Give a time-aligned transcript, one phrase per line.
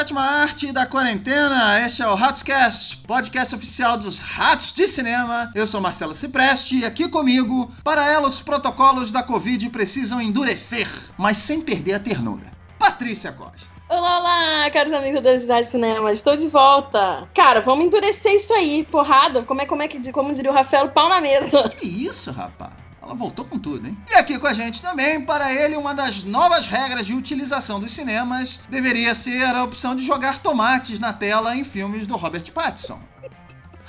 [0.00, 1.78] sétima arte da quarentena.
[1.84, 5.50] Este é o Ratscast, podcast oficial dos Ratos de Cinema.
[5.54, 10.88] Eu sou Marcelo Cipreste e aqui comigo, para ela, os protocolos da Covid precisam endurecer,
[11.18, 12.50] mas sem perder a ternura.
[12.78, 13.70] Patrícia Costa.
[13.90, 17.28] Olá, olá, caros amigos da Cidade Cinema, estou de volta.
[17.34, 19.42] Cara, vamos endurecer isso aí, porrada.
[19.42, 21.68] Como é, como é que, como diria o Rafael, pau na mesa.
[21.68, 22.72] Que isso, rapaz?
[23.10, 23.98] Ela voltou com tudo, hein?
[24.08, 27.90] E aqui com a gente também, para ele, uma das novas regras de utilização dos
[27.90, 33.00] cinemas deveria ser a opção de jogar tomates na tela em filmes do Robert Pattinson.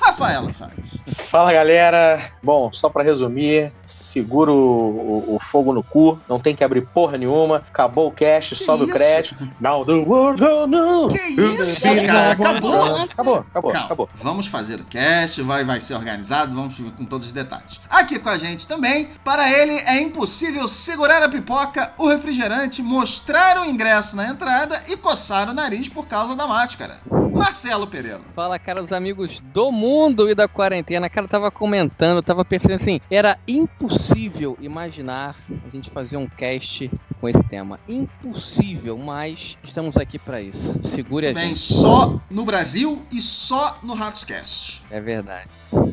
[0.01, 0.97] Rafaela Salles.
[1.29, 2.31] Fala galera.
[2.43, 6.81] Bom, só para resumir, segura o, o, o, fogo no cu, não tem que abrir
[6.81, 7.57] porra nenhuma.
[7.57, 8.91] Acabou o cash, sobe isso?
[8.91, 9.49] o crédito.
[9.59, 11.07] Now the world will know.
[11.07, 12.31] Que isso, cara?
[12.31, 12.95] Acabou.
[12.95, 13.85] Acabou, acabou, Calma.
[13.85, 14.09] acabou.
[14.15, 17.79] Vamos fazer o cash, vai, vai ser organizado, vamos com todos os detalhes.
[17.89, 23.59] Aqui com a gente também, para ele é impossível segurar a pipoca, o refrigerante, mostrar
[23.59, 26.99] o ingresso na entrada e coçar o nariz por causa da máscara.
[27.41, 28.21] Marcelo Pereira.
[28.35, 31.09] Fala, caros amigos do mundo e da quarentena.
[31.09, 36.89] Cara, tava comentando, tava pensando assim, era impossível imaginar a gente fazer um cast
[37.21, 37.79] com esse tema.
[37.87, 40.79] Impossível, mas estamos aqui para isso.
[40.83, 41.59] Segure a Bem, gente.
[41.59, 44.81] só no Brasil e só no Ratoscast.
[44.89, 45.47] É verdade.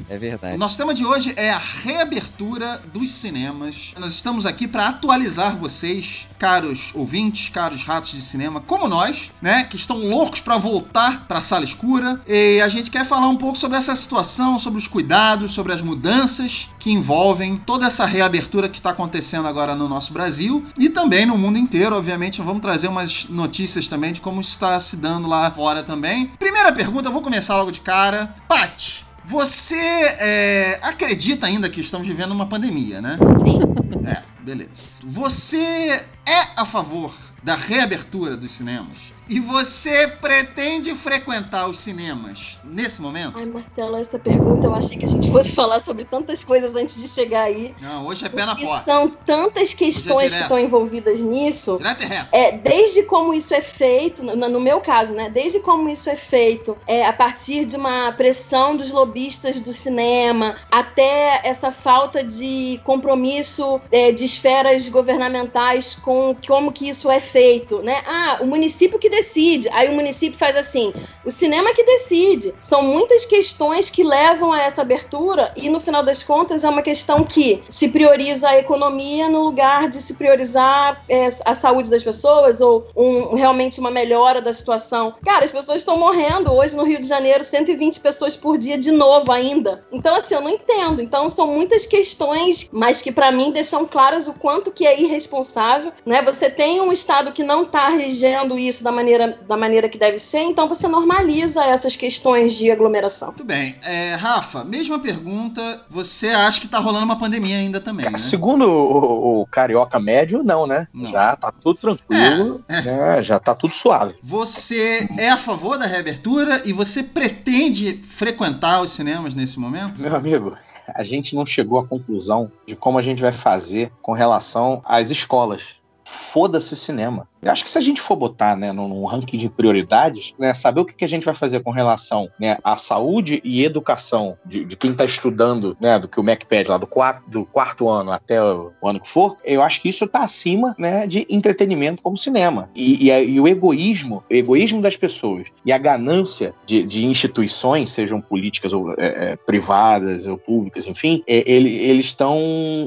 [0.09, 0.57] É verdade.
[0.57, 3.93] O nosso tema de hoje é a reabertura dos cinemas.
[3.99, 9.65] Nós estamos aqui para atualizar vocês, caros ouvintes, caros ratos de cinema, como nós, né,
[9.65, 12.21] que estão loucos para voltar para a sala escura.
[12.27, 15.83] E a gente quer falar um pouco sobre essa situação, sobre os cuidados, sobre as
[15.83, 21.18] mudanças que envolvem toda essa reabertura que está acontecendo agora no nosso Brasil e também
[21.27, 21.97] no mundo inteiro.
[21.97, 26.29] Obviamente, vamos trazer umas notícias também de como está se dando lá fora também.
[26.39, 28.35] Primeira pergunta, vou começar logo de cara.
[28.49, 33.19] Pat, você é, acredita ainda que estamos vivendo uma pandemia, né?
[33.43, 33.61] Sim.
[34.09, 34.85] É, beleza.
[35.05, 39.13] Você é a favor da reabertura dos cinemas?
[39.29, 43.37] E você pretende frequentar os cinemas nesse momento?
[43.37, 47.01] Ai, Marcelo, essa pergunta eu achei que a gente fosse falar sobre tantas coisas antes
[47.01, 47.75] de chegar aí.
[47.81, 48.91] Não, hoje é pé na porta.
[48.91, 50.43] São tantas questões que direto.
[50.43, 51.77] estão envolvidas nisso.
[51.77, 52.29] Direto e reto.
[52.33, 55.29] É, desde como isso é feito, no, no meu caso, né?
[55.29, 60.57] Desde como isso é feito é, a partir de uma pressão dos lobistas do cinema,
[60.71, 67.83] até essa falta de compromisso é, de esferas governamentais com como que isso é feito,
[67.83, 68.03] né?
[68.07, 69.69] Ah, o município que decide.
[69.71, 70.93] Aí o município faz assim:
[71.25, 72.55] o cinema que decide.
[72.61, 76.83] São muitas questões que levam a essa abertura e no final das contas é uma
[76.83, 82.03] questão que se prioriza a economia no lugar de se priorizar é, a saúde das
[82.03, 85.15] pessoas ou um, realmente uma melhora da situação.
[85.25, 88.91] Cara, as pessoas estão morrendo hoje no Rio de Janeiro, 120 pessoas por dia de
[88.91, 89.85] novo ainda.
[89.93, 91.03] Então assim, eu não entendo.
[91.03, 95.93] Então são muitas questões, mas que para mim deixam claras o quanto que é irresponsável,
[96.07, 96.23] né?
[96.23, 99.08] Você tem um estado que não tá regendo isso da maneira,
[99.47, 103.29] da maneira que deve ser, então você normaliza essas questões de aglomeração.
[103.29, 103.77] Muito bem.
[103.85, 105.83] É, Rafa, mesma pergunta.
[105.89, 108.19] Você acha que tá rolando uma pandemia ainda também, né?
[108.19, 110.87] Segundo o, o carioca médio, não, né?
[110.93, 111.11] Não.
[111.11, 113.23] Já tá tudo tranquilo, né?
[113.23, 114.15] já tá tudo suave.
[114.23, 120.01] Você é a favor da reabertura e você pretende frequentar os cinemas nesse momento?
[120.01, 120.57] Meu amigo,
[120.95, 125.11] a gente não chegou à conclusão de como a gente vai fazer com relação às
[125.11, 125.79] escolas.
[126.05, 127.29] Foda-se o cinema.
[127.43, 130.81] Eu acho que se a gente for botar né, num, ranking de prioridades, né, saber
[130.81, 134.77] o que, a gente vai fazer com relação né, à saúde e educação de, de
[134.77, 138.11] quem está estudando, né, do que o Mac pede lá do quarto, do quarto ano
[138.11, 142.17] até o, ano que for, eu acho que isso está acima né, de entretenimento como
[142.17, 142.69] cinema.
[142.75, 147.91] E, e e o egoísmo, o egoísmo das pessoas e a ganância de, de instituições,
[147.91, 152.39] sejam políticas ou é, é, privadas ou públicas, enfim, é, ele- eles estão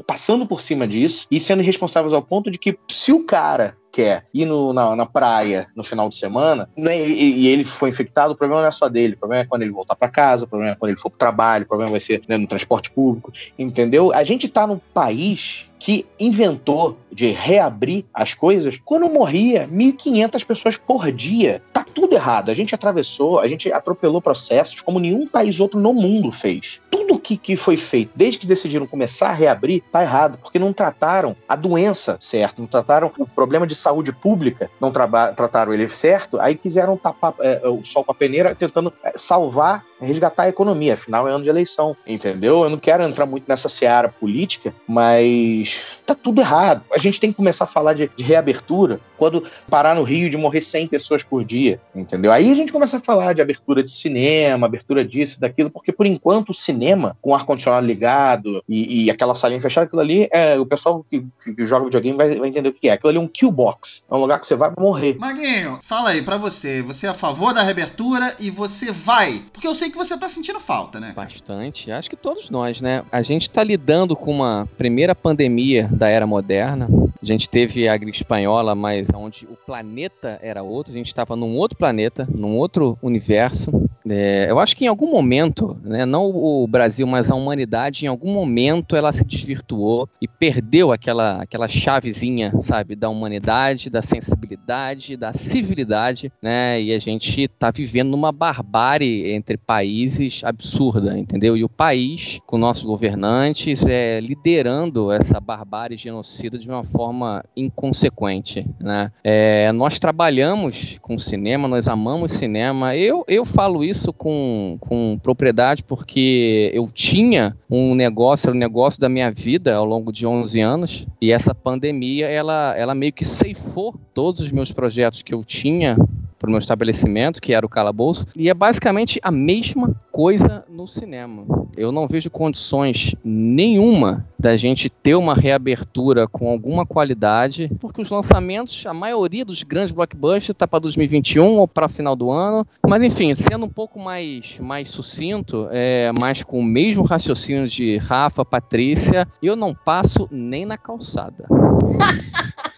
[0.06, 4.26] passando por cima disso e sendo responsáveis ao ponto de que se o cara quer
[4.34, 8.34] ir no- na, na praia no final de semana, né, e, e ele foi infectado,
[8.34, 10.48] o problema não é só dele, o problema é quando ele voltar para casa, o
[10.48, 13.32] problema é quando ele for pro trabalho, o problema vai ser né, no transporte público,
[13.58, 14.14] entendeu?
[14.14, 20.78] A gente tá num país que inventou de reabrir as coisas quando morria 1.500 pessoas
[20.78, 21.60] por dia.
[21.74, 22.52] Tá tudo errado.
[22.52, 26.80] A gente atravessou, a gente atropelou processos como nenhum país outro no mundo fez.
[26.92, 30.72] Tudo que, que foi feito, desde que decidiram começar a reabrir, tá errado, porque não
[30.72, 36.40] trataram a doença certo, não trataram o problema de saúde pública, não trataram ele certo,
[36.40, 40.94] aí quiseram tapar é, o sol com a peneira, tentando é, salvar, resgatar a economia.
[40.94, 42.64] Afinal, é ano de eleição, entendeu?
[42.64, 45.71] Eu não quero entrar muito nessa seara política, mas
[46.06, 46.84] tá tudo errado.
[46.94, 50.36] A gente tem que começar a falar de, de reabertura quando parar no Rio de
[50.36, 52.32] morrer 100 pessoas por dia, entendeu?
[52.32, 56.08] Aí a gente começa a falar de abertura de cinema, abertura disso, daquilo, porque por
[56.08, 60.66] enquanto o cinema, com ar-condicionado ligado e, e, aquela salinha fechada, aquilo ali, é, o
[60.66, 62.94] pessoal que, que joga videogame vai, vai, entender o que é.
[62.94, 64.02] Aquilo ali é um kill box.
[64.10, 65.16] É um lugar que você vai morrer.
[65.20, 66.82] Maguinho, fala aí pra você.
[66.82, 69.44] Você é a favor da reabertura e você vai.
[69.54, 71.14] Porque eu sei que você tá sentindo falta, né?
[71.16, 71.92] Bastante.
[71.92, 73.04] Acho que todos nós, né?
[73.12, 76.90] A gente tá lidando com uma primeira pandemia da era moderna.
[77.22, 80.94] A gente teve a gripe espanhola, mas onde o planeta era outro.
[80.94, 83.72] A gente estava num outro planeta, num outro universo.
[84.08, 88.08] É, eu acho que em algum momento, né, não o Brasil, mas a humanidade, em
[88.08, 95.16] algum momento ela se desvirtuou e perdeu aquela, aquela chavezinha, sabe, da humanidade, da sensibilidade,
[95.16, 96.82] da civilidade, né?
[96.82, 101.56] E a gente está vivendo numa barbárie entre países absurda, entendeu?
[101.56, 108.66] E o país, com nossos governantes, é, liderando essa barbárie genocida de uma forma inconsequente,
[108.80, 109.12] né?
[109.24, 112.96] É, nós trabalhamos com cinema, nós amamos cinema.
[112.96, 118.60] Eu, eu falo isso isso com, com propriedade porque eu tinha um negócio, era um
[118.60, 123.14] negócio da minha vida ao longo de 11 anos, e essa pandemia, ela, ela meio
[123.14, 125.96] que ceifou todos os meus projetos que eu tinha
[126.42, 130.88] para o meu estabelecimento, que era o calabouço, e é basicamente a mesma coisa no
[130.88, 131.46] cinema.
[131.78, 138.10] Eu não vejo condições nenhuma da gente ter uma reabertura com alguma qualidade, porque os
[138.10, 142.66] lançamentos, a maioria dos grandes blockbusters está para 2021 ou para final do ano.
[142.88, 147.98] Mas enfim, sendo um pouco mais, mais sucinto, é, mais com o mesmo raciocínio de
[147.98, 151.46] Rafa, Patrícia, eu não passo nem na calçada.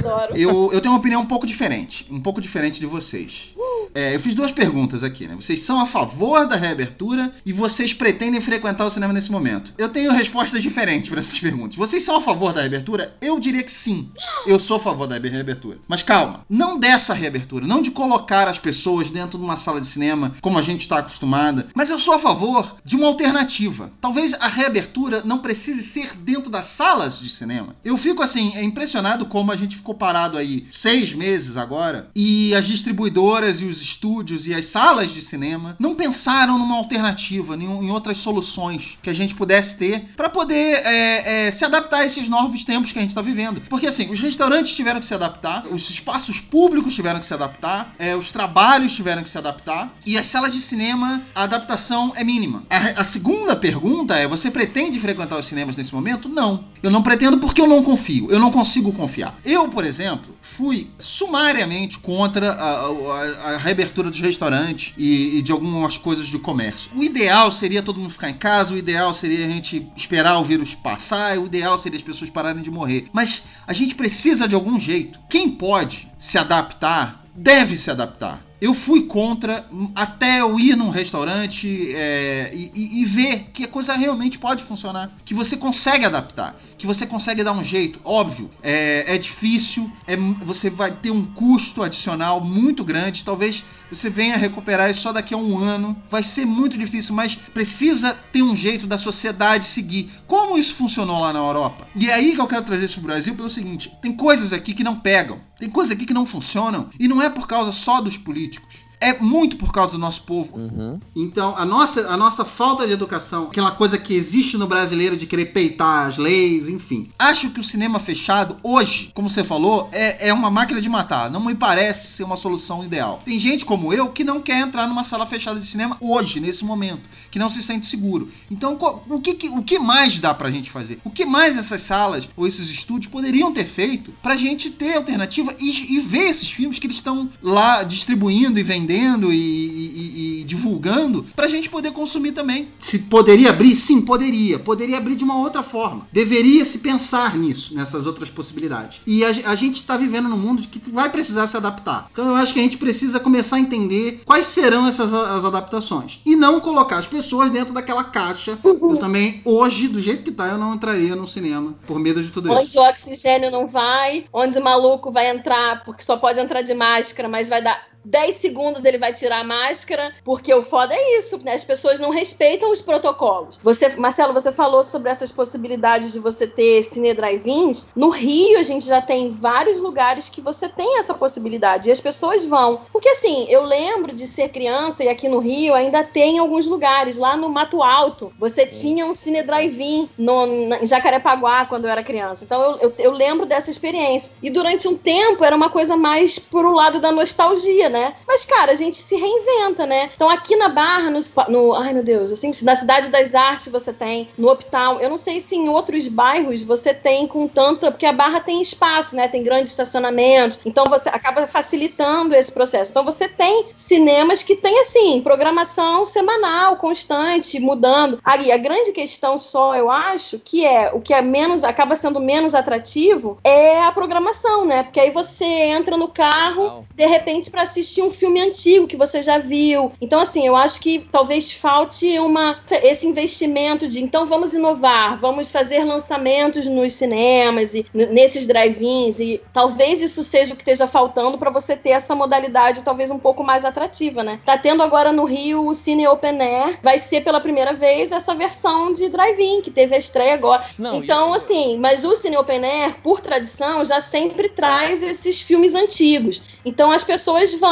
[0.00, 0.32] Adoro.
[0.36, 2.06] Eu, eu tenho uma opinião um pouco diferente.
[2.10, 3.54] Um pouco diferente de vocês.
[3.94, 5.34] É, eu fiz duas perguntas aqui, né?
[5.34, 9.72] Vocês são a favor da reabertura e vocês pretendem frequentar o cinema nesse momento?
[9.76, 11.76] Eu tenho respostas diferentes para essas perguntas.
[11.76, 13.16] Vocês são a favor da reabertura?
[13.20, 14.10] Eu diria que sim.
[14.46, 15.78] Eu sou a favor da reabertura.
[15.88, 19.86] Mas calma, não dessa reabertura, não de colocar as pessoas dentro de uma sala de
[19.86, 23.92] cinema como a gente está acostumada, mas eu sou a favor de uma alternativa.
[24.00, 27.74] Talvez a reabertura não precise ser dentro das salas de cinema.
[27.84, 32.08] Eu fico assim, é impressionado como a gente ficou ficou parado aí seis meses agora
[32.14, 37.56] e as distribuidoras e os estúdios e as salas de cinema não pensaram numa alternativa,
[37.56, 42.06] em outras soluções que a gente pudesse ter para poder é, é, se adaptar a
[42.06, 43.60] esses novos tempos que a gente está vivendo.
[43.68, 47.94] Porque assim, os restaurantes tiveram que se adaptar, os espaços públicos tiveram que se adaptar,
[47.98, 52.22] é, os trabalhos tiveram que se adaptar e as salas de cinema, a adaptação é
[52.22, 52.62] mínima.
[52.70, 56.28] A, a segunda pergunta é: você pretende frequentar os cinemas nesse momento?
[56.28, 56.64] Não.
[56.82, 58.30] Eu não pretendo porque eu não confio.
[58.30, 59.38] Eu não consigo confiar.
[59.44, 65.52] Eu, por exemplo, fui sumariamente contra a, a, a reabertura dos restaurantes e, e, de
[65.52, 66.90] algumas coisas de comércio.
[66.94, 70.44] O ideal seria todo mundo ficar em casa, o ideal seria a gente esperar o
[70.44, 73.06] vírus passar, o ideal seria as pessoas pararem de morrer.
[73.12, 75.18] Mas a gente precisa de algum jeito.
[75.28, 81.92] Quem pode se adaptar, deve se adaptar eu fui contra até eu ir num restaurante
[81.94, 86.86] é, e, e, ver que a coisa realmente pode funcionar, que você consegue adaptar, que
[86.86, 87.98] você consegue dar um jeito.
[88.04, 94.08] Óbvio, é, é difícil, é, você vai ter um custo adicional muito grande, talvez você
[94.08, 96.00] venha recuperar isso só daqui a um ano.
[96.08, 100.08] Vai ser muito difícil, mas precisa ter um jeito da sociedade seguir.
[100.26, 101.88] Como isso funcionou lá na Europa?
[101.94, 104.72] E é aí que eu quero trazer isso pro Brasil pelo seguinte: tem coisas aqui
[104.72, 108.00] que não pegam, tem coisas aqui que não funcionam, e não é por causa só
[108.00, 110.56] dos políticos é muito por causa do nosso povo.
[110.56, 111.00] Uhum.
[111.16, 115.26] Então, a nossa, a nossa falta de educação, aquela coisa que existe no brasileiro de
[115.26, 117.08] querer peitar as leis, enfim.
[117.18, 121.30] Acho que o cinema fechado, hoje, como você falou, é, é uma máquina de matar.
[121.30, 123.18] Não me parece ser uma solução ideal.
[123.24, 126.64] Tem gente como eu que não quer entrar numa sala fechada de cinema hoje, nesse
[126.64, 128.28] momento, que não se sente seguro.
[128.50, 128.78] Então,
[129.08, 130.98] o que, o que mais dá pra gente fazer?
[131.04, 135.54] O que mais essas salas ou esses estúdios poderiam ter feito pra gente ter alternativa
[135.58, 140.40] e, e ver esses filmes que eles estão lá distribuindo e vendendo vendendo e, e,
[140.40, 142.68] e divulgando para a gente poder consumir também.
[142.80, 143.76] Se poderia abrir?
[143.76, 144.58] Sim, poderia.
[144.58, 146.08] Poderia abrir de uma outra forma.
[146.12, 149.00] Deveria se pensar nisso, nessas outras possibilidades.
[149.06, 152.08] E a, a gente está vivendo num mundo que vai precisar se adaptar.
[152.12, 156.20] Então eu acho que a gente precisa começar a entender quais serão essas as adaptações.
[156.26, 158.58] E não colocar as pessoas dentro daquela caixa.
[158.64, 162.30] Eu também, hoje, do jeito que tá, eu não entraria no cinema por medo de
[162.30, 162.58] tudo isso.
[162.58, 166.74] Onde o oxigênio não vai, onde o maluco vai entrar porque só pode entrar de
[166.74, 171.18] máscara, mas vai dar 10 segundos ele vai tirar a máscara, Porque o foda é
[171.18, 171.54] isso, né?
[171.54, 173.58] As pessoas não respeitam os protocolos.
[173.62, 177.86] Você, Marcelo, você falou sobre essas possibilidades de você ter cine drive-ins.
[177.94, 181.88] No Rio, a gente já tem vários lugares que você tem essa possibilidade.
[181.88, 182.80] E as pessoas vão.
[182.92, 187.16] Porque assim, eu lembro de ser criança e aqui no Rio ainda tem alguns lugares.
[187.16, 192.44] Lá no Mato Alto, você tinha um cine drive-in em Jacarepaguá quando eu era criança.
[192.44, 194.32] Então eu, eu, eu lembro dessa experiência.
[194.42, 198.14] E durante um tempo era uma coisa mais pro lado da nostalgia, né?
[198.26, 200.10] Mas, cara, a gente se reinventa, né?
[200.14, 201.20] Então aqui na Barra, no.
[201.48, 205.00] no ai meu Deus, assim, na Cidade das Artes você tem, no Hospital.
[205.00, 207.90] Eu não sei se em outros bairros você tem com tanta.
[207.90, 209.28] Porque a Barra tem espaço, né?
[209.28, 210.60] Tem grandes estacionamentos.
[210.64, 212.90] Então você acaba facilitando esse processo.
[212.90, 218.20] Então você tem cinemas que tem, assim, programação semanal, constante, mudando.
[218.24, 222.20] Aí a grande questão só, eu acho, que é o que é menos, acaba sendo
[222.20, 224.82] menos atrativo, é a programação, né?
[224.82, 229.22] Porque aí você entra no carro, de repente, para assistir um filme antigo que você
[229.22, 229.92] já viu.
[230.00, 235.50] Então, assim, eu acho que talvez falte uma esse investimento de então vamos inovar, vamos
[235.50, 241.38] fazer lançamentos nos cinemas e nesses drive-ins e talvez isso seja o que esteja faltando
[241.38, 244.40] para você ter essa modalidade talvez um pouco mais atrativa, né?
[244.44, 248.34] Tá tendo agora no Rio o Cine Open Air, vai ser pela primeira vez essa
[248.34, 250.64] versão de drive-in que teve a estreia agora.
[250.78, 251.52] Não, então, isso...
[251.52, 256.42] assim, mas o Cine Open Air, por tradição, já sempre traz esses filmes antigos.
[256.64, 257.69] Então as pessoas vão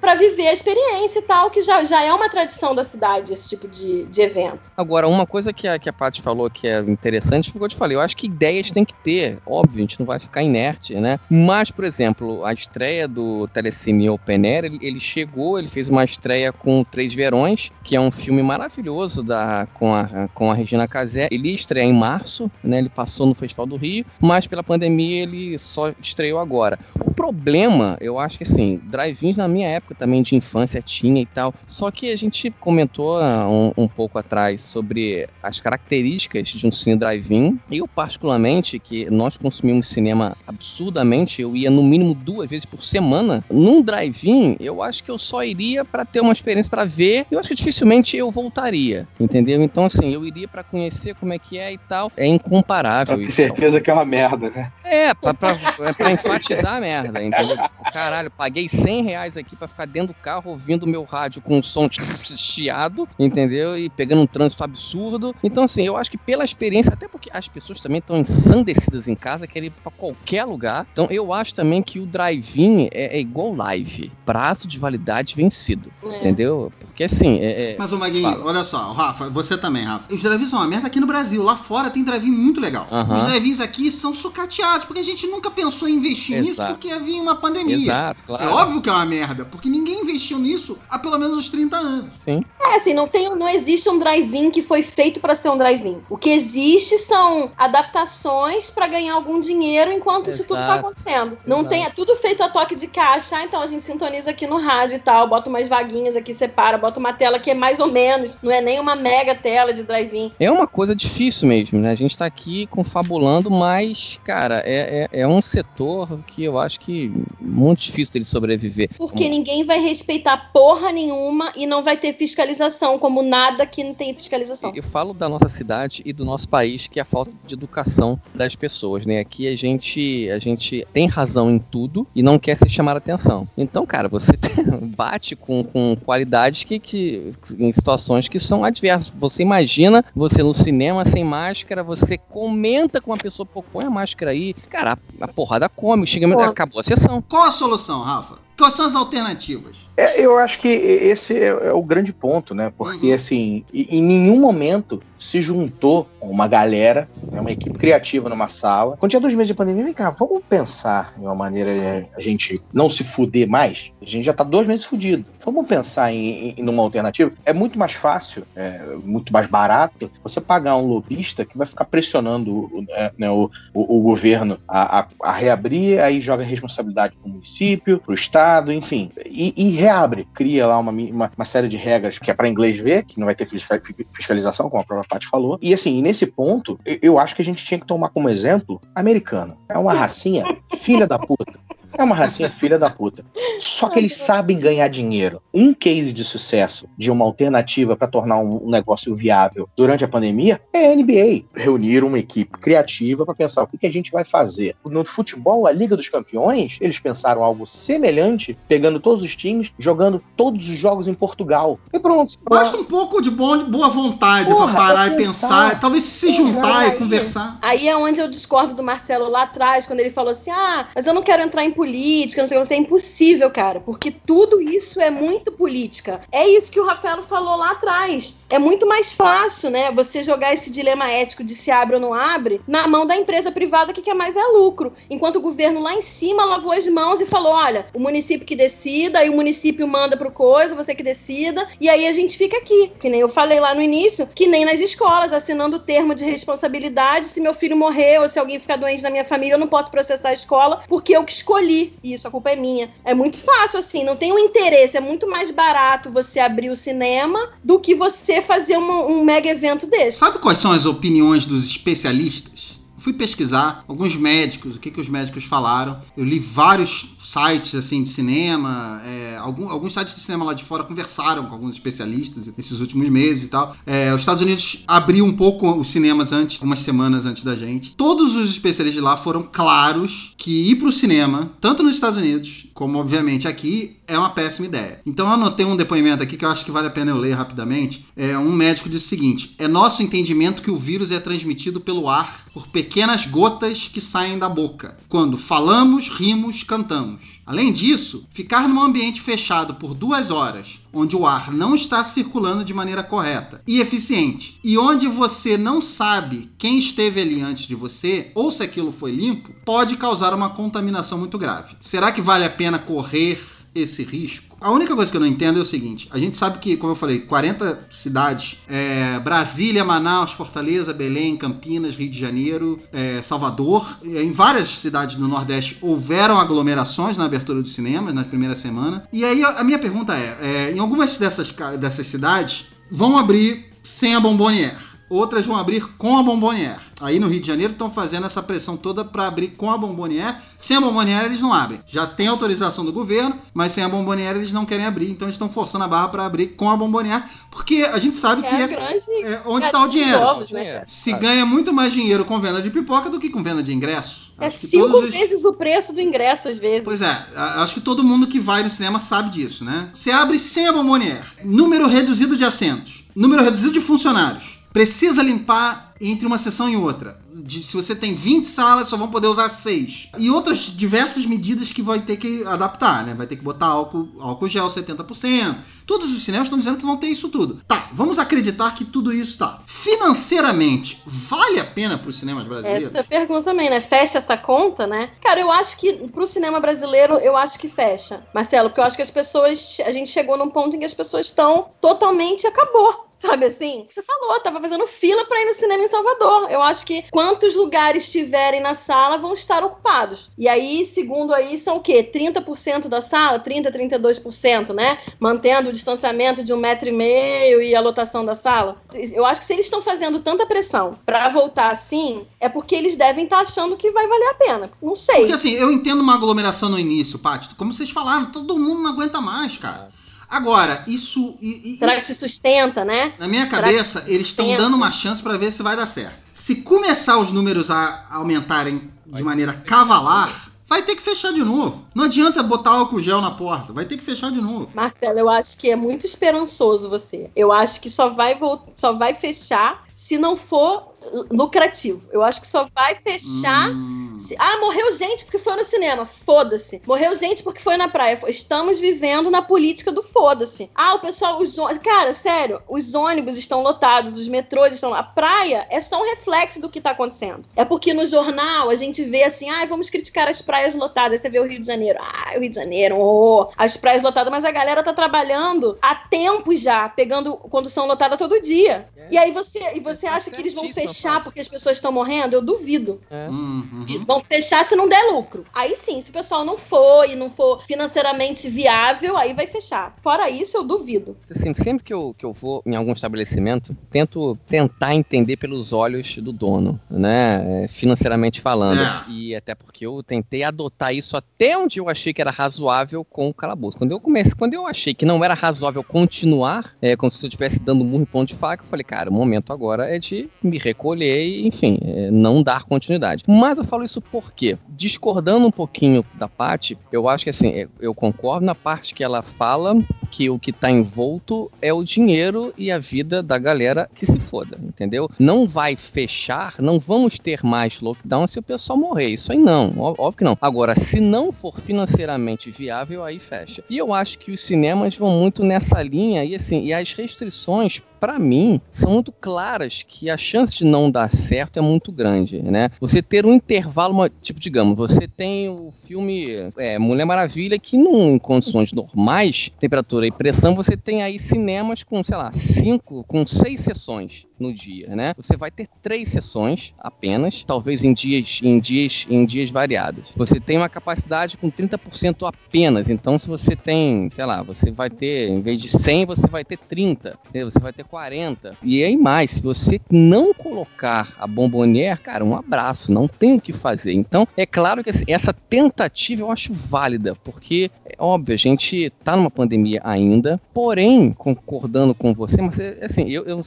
[0.00, 3.48] para viver a experiência e tal, que já, já é uma tradição da cidade, esse
[3.48, 4.70] tipo de, de evento.
[4.76, 7.64] Agora, uma coisa que a, que a Paty falou que é interessante, foi o que
[7.64, 10.18] eu te falei, eu acho que ideias tem que ter, óbvio, a gente não vai
[10.18, 11.18] ficar inerte, né?
[11.28, 16.04] Mas, por exemplo, a estreia do Telecine Open Air, ele, ele chegou, ele fez uma
[16.04, 20.86] estreia com Três Verões, que é um filme maravilhoso da, com, a, com a Regina
[20.86, 21.28] Casé.
[21.30, 22.78] Ele ia estrear em março, né?
[22.78, 26.78] Ele passou no Festival do Rio, mas pela pandemia ele só estreou agora.
[27.04, 31.26] O problema, eu acho que assim, drive-ins na minha época também de infância tinha e
[31.26, 31.54] tal.
[31.66, 36.72] Só que a gente comentou ah, um, um pouco atrás sobre as características de um
[36.72, 37.58] cine drive-in.
[37.70, 43.44] Eu, particularmente, que nós consumimos cinema absurdamente, eu ia no mínimo duas vezes por semana.
[43.50, 47.26] Num drive-in, eu acho que eu só iria para ter uma experiência para ver.
[47.30, 49.62] Eu acho que dificilmente eu voltaria, entendeu?
[49.62, 52.10] Então, assim, eu iria para conhecer como é que é e tal.
[52.16, 53.16] É incomparável.
[53.16, 54.72] Pra ter certeza que é uma merda, né?
[54.84, 57.56] É, pra, pra, é pra enfatizar a merda, entendeu?
[57.56, 61.58] Tipo, caralho, paguei 100 reais aqui para ficar dentro do carro ouvindo meu rádio com
[61.58, 61.88] um som
[62.36, 63.76] chiado, entendeu?
[63.76, 65.34] E pegando um trânsito absurdo.
[65.42, 69.14] Então, assim, eu acho que pela experiência, até porque as pessoas também estão ensandecidas em
[69.14, 70.86] casa, querem ir pra qualquer lugar.
[70.92, 74.12] Então, eu acho também que o drive-in é, é, igual live.
[74.24, 75.92] Prazo de validade vencido.
[76.04, 76.18] É.
[76.18, 76.72] Entendeu?
[76.98, 77.38] Porque assim.
[77.38, 78.44] É, é Mas, o Maguinho, fala.
[78.44, 80.12] olha só, Rafa, você também, Rafa.
[80.12, 81.44] Os drive-ins são uma merda aqui no Brasil.
[81.44, 82.88] Lá fora tem drive-in muito legal.
[82.90, 83.16] Uh -huh.
[83.16, 86.48] Os drive-ins aqui são sucateados, porque a gente nunca pensou em investir Exato.
[86.48, 87.76] nisso porque havia uma pandemia.
[87.76, 88.42] Exato, claro.
[88.42, 91.76] É óbvio que é uma merda, porque ninguém investiu nisso há pelo menos uns 30
[91.76, 92.10] anos.
[92.24, 92.44] Sim.
[92.60, 95.98] É, assim, não, tem, não existe um drive-in que foi feito para ser um drive-in.
[96.10, 100.42] O que existe são adaptações para ganhar algum dinheiro enquanto Exato.
[100.42, 101.38] isso tudo tá acontecendo.
[101.46, 104.48] Não tem, é tudo feito a toque de caixa, ah, então a gente sintoniza aqui
[104.48, 107.80] no rádio e tal, bota umas vaguinhas aqui, separa, bota uma tela que é mais
[107.80, 110.32] ou menos, não é nem uma mega tela de drive-in.
[110.40, 111.90] É uma coisa difícil mesmo, né?
[111.90, 116.80] A gente tá aqui confabulando, mas, cara, é, é, é um setor que eu acho
[116.80, 118.90] que muito difícil dele sobreviver.
[118.96, 119.30] Porque Como...
[119.30, 124.14] ninguém vai respeitar porra nenhuma e não vai ter fiscalização, como nada que não tem
[124.14, 124.72] fiscalização.
[124.74, 128.20] Eu falo da nossa cidade e do nosso país, que é a falta de educação
[128.34, 129.20] das pessoas, né?
[129.20, 132.98] Aqui a gente, a gente tem razão em tudo e não quer ser chamar a
[132.98, 133.48] atenção.
[133.56, 134.32] Então, cara, você
[134.96, 139.12] bate com, com qualidades que, que em situações que são adversas.
[139.18, 143.90] Você imagina você no cinema sem máscara, você comenta com uma pessoa, pô, põe a
[143.90, 144.54] máscara aí.
[144.68, 147.22] Cara, a, a porrada come, o xingamento acabou a sessão.
[147.22, 148.38] Qual a solução, Rafa?
[148.56, 149.87] Quais são as alternativas?
[149.98, 152.72] É, eu acho que esse é, é, o grande ponto, né?
[152.78, 153.14] Porque, uhum.
[153.14, 158.96] assim, em nenhum momento se juntou uma galera, né, uma equipe criativa numa sala.
[158.96, 162.20] Quando tinha dois meses de pandemia, vem cá, vamos pensar em uma maneira de a
[162.20, 163.92] gente não se fuder mais?
[164.00, 165.24] A gente já tá dois meses fudido.
[165.44, 167.32] Vamos pensar em, em numa alternativa?
[167.44, 171.86] É muito mais fácil, é, muito mais barato você pagar um lobista que vai ficar
[171.86, 177.16] pressionando é, né, o, o, o, governo a, a, a, reabrir, aí joga a responsabilidade
[177.16, 181.76] pro município, pro estado, enfim, e, e reabre, cria lá uma, uma, uma série de
[181.76, 185.26] regras que é para inglês ver, que não vai ter fiscalização, como a própria Paty
[185.26, 185.58] falou.
[185.62, 189.56] E assim, nesse ponto, eu acho que a gente tinha que tomar como exemplo americano.
[189.68, 190.44] É uma racinha
[190.76, 191.58] filha da puta.
[191.98, 193.24] É uma racinha filha da puta.
[193.58, 195.42] Só que eles sabem ganhar dinheiro.
[195.52, 200.60] Um case de sucesso de uma alternativa para tornar um negócio viável durante a pandemia
[200.72, 201.44] é a NBA.
[201.54, 204.76] Reunir uma equipe criativa para pensar o que, que a gente vai fazer.
[204.84, 210.22] No futebol, a Liga dos Campeões, eles pensaram algo semelhante, pegando todos os times, jogando
[210.36, 211.78] todos os jogos em Portugal.
[211.92, 212.36] E pronto.
[212.48, 216.88] Basta um pouco de bom, boa vontade para parar e pensar, pensar, talvez se juntar
[216.88, 217.58] e conversar.
[217.60, 221.06] Aí é onde eu discordo do Marcelo lá atrás, quando ele falou assim: ah, mas
[221.06, 221.87] eu não quero entrar em política,
[222.36, 226.20] não sei o que, é impossível, cara, porque tudo isso é muito política.
[226.30, 228.38] É isso que o Rafael falou lá atrás.
[228.48, 232.14] É muito mais fácil, né, você jogar esse dilema ético de se abre ou não
[232.14, 234.92] abre na mão da empresa privada que quer mais é lucro.
[235.08, 238.56] Enquanto o governo lá em cima lavou as mãos e falou: olha, o município que
[238.56, 242.56] decida, aí o município manda pro coisa, você que decida, e aí a gente fica
[242.58, 242.92] aqui.
[242.98, 246.24] Que nem eu falei lá no início, que nem nas escolas, assinando o termo de
[246.24, 247.26] responsabilidade.
[247.26, 249.90] Se meu filho morrer ou se alguém ficar doente na minha família, eu não posso
[249.90, 251.67] processar a escola porque eu que escolhi.
[252.02, 252.90] Isso a culpa é minha.
[253.04, 254.96] É muito fácil assim, não tem um interesse.
[254.96, 259.48] É muito mais barato você abrir o cinema do que você fazer uma, um mega
[259.48, 260.18] evento desse.
[260.18, 262.78] Sabe quais são as opiniões dos especialistas?
[263.08, 265.98] fui pesquisar alguns médicos, o que, que os médicos falaram.
[266.16, 270.64] Eu li vários sites assim de cinema, é, algum, alguns sites de cinema lá de
[270.64, 273.76] fora conversaram com alguns especialistas nesses últimos meses e tal.
[273.86, 277.94] É, os Estados Unidos abriu um pouco os cinemas antes, umas semanas antes da gente.
[277.96, 282.68] Todos os especialistas lá foram claros que ir para o cinema, tanto nos Estados Unidos
[282.78, 285.00] como obviamente aqui, é uma péssima ideia.
[285.04, 287.32] Então eu anotei um depoimento aqui que eu acho que vale a pena eu ler
[287.32, 288.04] rapidamente.
[288.16, 292.08] É, um médico disse o seguinte: é nosso entendimento que o vírus é transmitido pelo
[292.08, 297.17] ar por pequenas gotas que saem da boca, quando falamos, rimos, cantamos.
[297.44, 302.64] Além disso, ficar num ambiente fechado por duas horas, onde o ar não está circulando
[302.64, 307.74] de maneira correta e eficiente, e onde você não sabe quem esteve ali antes de
[307.74, 311.76] você ou se aquilo foi limpo, pode causar uma contaminação muito grave.
[311.80, 314.56] Será que vale a pena correr esse risco?
[314.60, 316.92] A única coisa que eu não entendo é o seguinte: a gente sabe que, como
[316.92, 323.98] eu falei, 40 cidades, é, Brasília, Manaus, Fortaleza, Belém, Campinas, Rio de Janeiro, é, Salvador,
[324.04, 329.02] em várias cidades do Nordeste houveram aglomerações na abertura dos cinemas na primeira semana.
[329.12, 334.14] E aí a minha pergunta é: é em algumas dessas, dessas cidades vão abrir sem
[334.14, 336.80] a Bombonière outras vão abrir com a Bombonière.
[337.00, 340.36] Aí no Rio de Janeiro estão fazendo essa pressão toda para abrir com a Bombonière.
[340.56, 341.80] Sem a Bombonière eles não abrem.
[341.86, 345.10] Já tem autorização do governo, mas sem a Bombonière eles não querem abrir.
[345.10, 348.44] Então eles estão forçando a barra para abrir com a Bombonière, porque a gente sabe
[348.44, 350.20] é que é, é, onde está o dinheiro.
[350.22, 353.62] Ovos, né, Se ganha muito mais dinheiro com venda de pipoca do que com venda
[353.62, 354.32] de ingressos.
[354.40, 355.10] É cinco os...
[355.10, 356.84] vezes o preço do ingresso, às vezes.
[356.84, 357.26] Pois é,
[357.56, 359.90] acho que todo mundo que vai no cinema sabe disso, né?
[359.92, 365.87] Você abre sem a Bombonière, número reduzido de assentos, número reduzido de funcionários precisa limpar
[366.00, 369.48] entre uma sessão e outra de, se você tem 20 salas, só vão poder usar
[369.48, 370.10] 6.
[370.18, 373.14] E outras diversas medidas que vai ter que adaptar, né?
[373.14, 375.56] Vai ter que botar álcool, álcool gel 70%.
[375.86, 377.60] Todos os cinemas estão dizendo que vão ter isso tudo.
[377.66, 379.60] Tá, vamos acreditar que tudo isso tá.
[379.66, 382.94] Financeiramente, vale a pena para os cinemas brasileiros?
[382.94, 383.80] Essa pergunta também, né?
[383.80, 385.10] Fecha essa conta, né?
[385.22, 388.22] Cara, eu acho que para o cinema brasileiro, eu acho que fecha.
[388.34, 389.78] Marcelo, porque eu acho que as pessoas.
[389.86, 392.46] A gente chegou num ponto em que as pessoas estão totalmente.
[392.46, 393.86] Acabou sabe assim?
[393.88, 396.50] Você falou, tava fazendo fila para ir no cinema em Salvador.
[396.50, 400.30] Eu acho que quantos lugares tiverem na sala vão estar ocupados.
[400.36, 402.02] E aí, segundo aí, são o quê?
[402.02, 403.38] 30% da sala?
[403.38, 404.98] 30, 32%, né?
[405.18, 408.76] Mantendo o distanciamento de um metro e meio e a lotação da sala.
[409.12, 412.96] Eu acho que se eles estão fazendo tanta pressão para voltar assim, é porque eles
[412.96, 414.70] devem estar tá achando que vai valer a pena.
[414.82, 415.18] Não sei.
[415.18, 417.54] Porque assim, eu entendo uma aglomeração no início, Paty.
[417.54, 419.88] Como vocês falaram, todo mundo não aguenta mais, cara.
[420.28, 421.36] Agora, isso.
[421.78, 423.12] Será que se sustenta, né?
[423.18, 426.30] Na minha cabeça, eles estão dando uma chance para ver se vai dar certo.
[426.34, 431.86] Se começar os números a aumentarem de maneira cavalar, vai ter que fechar de novo.
[431.94, 434.68] Não adianta botar álcool gel na porta, vai ter que fechar de novo.
[434.74, 437.30] Marcelo, eu acho que é muito esperançoso você.
[437.34, 438.38] Eu acho que só vai,
[438.74, 440.87] só vai fechar se não for
[441.30, 442.08] lucrativo.
[442.12, 443.70] Eu acho que só vai fechar.
[443.70, 444.16] Hum.
[444.18, 444.34] Se...
[444.38, 446.04] Ah, morreu gente porque foi no cinema.
[446.04, 446.82] Foda-se.
[446.86, 448.18] Morreu gente porque foi na praia.
[448.26, 450.70] Estamos vivendo na política do foda-se.
[450.74, 451.78] Ah, o pessoal, os ônibus.
[451.78, 454.92] Cara, sério, os ônibus estão lotados, os metrôs estão.
[454.92, 457.44] A praia é só um reflexo do que tá acontecendo.
[457.56, 461.20] É porque no jornal a gente vê assim, ah, vamos criticar as praias lotadas.
[461.20, 461.98] Você vê o Rio de Janeiro.
[462.00, 465.94] Ah, o Rio de Janeiro, oh, as praias lotadas, mas a galera tá trabalhando há
[465.94, 468.88] tempo já, pegando condução lotada todo dia.
[468.96, 469.08] É.
[469.12, 471.92] E aí você, e você acha que eles vão fechar fechar porque as pessoas estão
[471.92, 472.34] morrendo?
[472.34, 473.00] Eu duvido.
[473.10, 473.28] É.
[473.28, 473.86] Uhum.
[474.06, 475.44] vão fechar se não der lucro.
[475.52, 479.94] Aí sim, se o pessoal não for e não for financeiramente viável, aí vai fechar.
[480.02, 481.16] Fora isso, eu duvido.
[481.30, 486.16] Assim, sempre que eu, que eu vou em algum estabelecimento, tento tentar entender pelos olhos
[486.16, 487.64] do dono, né?
[487.64, 488.80] É, financeiramente falando.
[488.80, 489.10] É.
[489.10, 493.28] E até porque eu tentei adotar isso até onde eu achei que era razoável com
[493.28, 493.78] o calabouço.
[493.78, 497.28] Quando eu comecei, quando eu achei que não era razoável continuar, é, como se eu
[497.28, 500.28] estivesse dando murro em ponto de faca, eu falei, cara, o momento agora é de
[500.42, 503.24] me recolher e, enfim, é, não dar continuidade.
[503.26, 507.68] Mas eu falo isso porque, discordando um pouquinho da parte, eu acho que assim, é,
[507.80, 509.76] eu concordo na parte que ela fala
[510.10, 514.18] que o que está envolto é o dinheiro e a vida da galera que se
[514.20, 515.10] foda, entendeu?
[515.18, 519.08] Não vai fechar, não vamos ter mais lockdown se o pessoal morrer.
[519.08, 520.38] Isso aí não, óbvio que não.
[520.40, 523.62] Agora, se não for financeiramente viável, aí fecha.
[523.68, 527.82] E eu acho que os cinemas vão muito nessa linha e assim, e as restrições
[527.98, 532.42] para mim, são muito claras que a chance de não dar certo é muito grande,
[532.42, 532.70] né?
[532.80, 537.76] Você ter um intervalo, uma, tipo, digamos, você tem o filme é, Mulher Maravilha, que
[537.76, 543.04] num, em condições normais, temperatura e pressão, você tem aí cinemas com, sei lá, cinco,
[543.04, 545.12] com seis sessões no dia, né?
[545.16, 550.04] Você vai ter três sessões apenas, talvez em dias em dias em dias variados.
[550.16, 552.88] Você tem uma capacidade com 30% apenas.
[552.88, 556.44] Então se você tem, sei lá, você vai ter em vez de 100, você vai
[556.44, 558.56] ter 30, você vai ter 40.
[558.62, 563.40] E aí mais, se você não colocar a bombonier, cara, um abraço, não tem o
[563.40, 563.92] que fazer.
[563.92, 568.90] Então, é claro que assim, essa tentativa eu acho válida, porque é óbvio, a gente
[569.04, 573.42] tá numa pandemia ainda, porém, concordando com você, mas assim, eu, eu,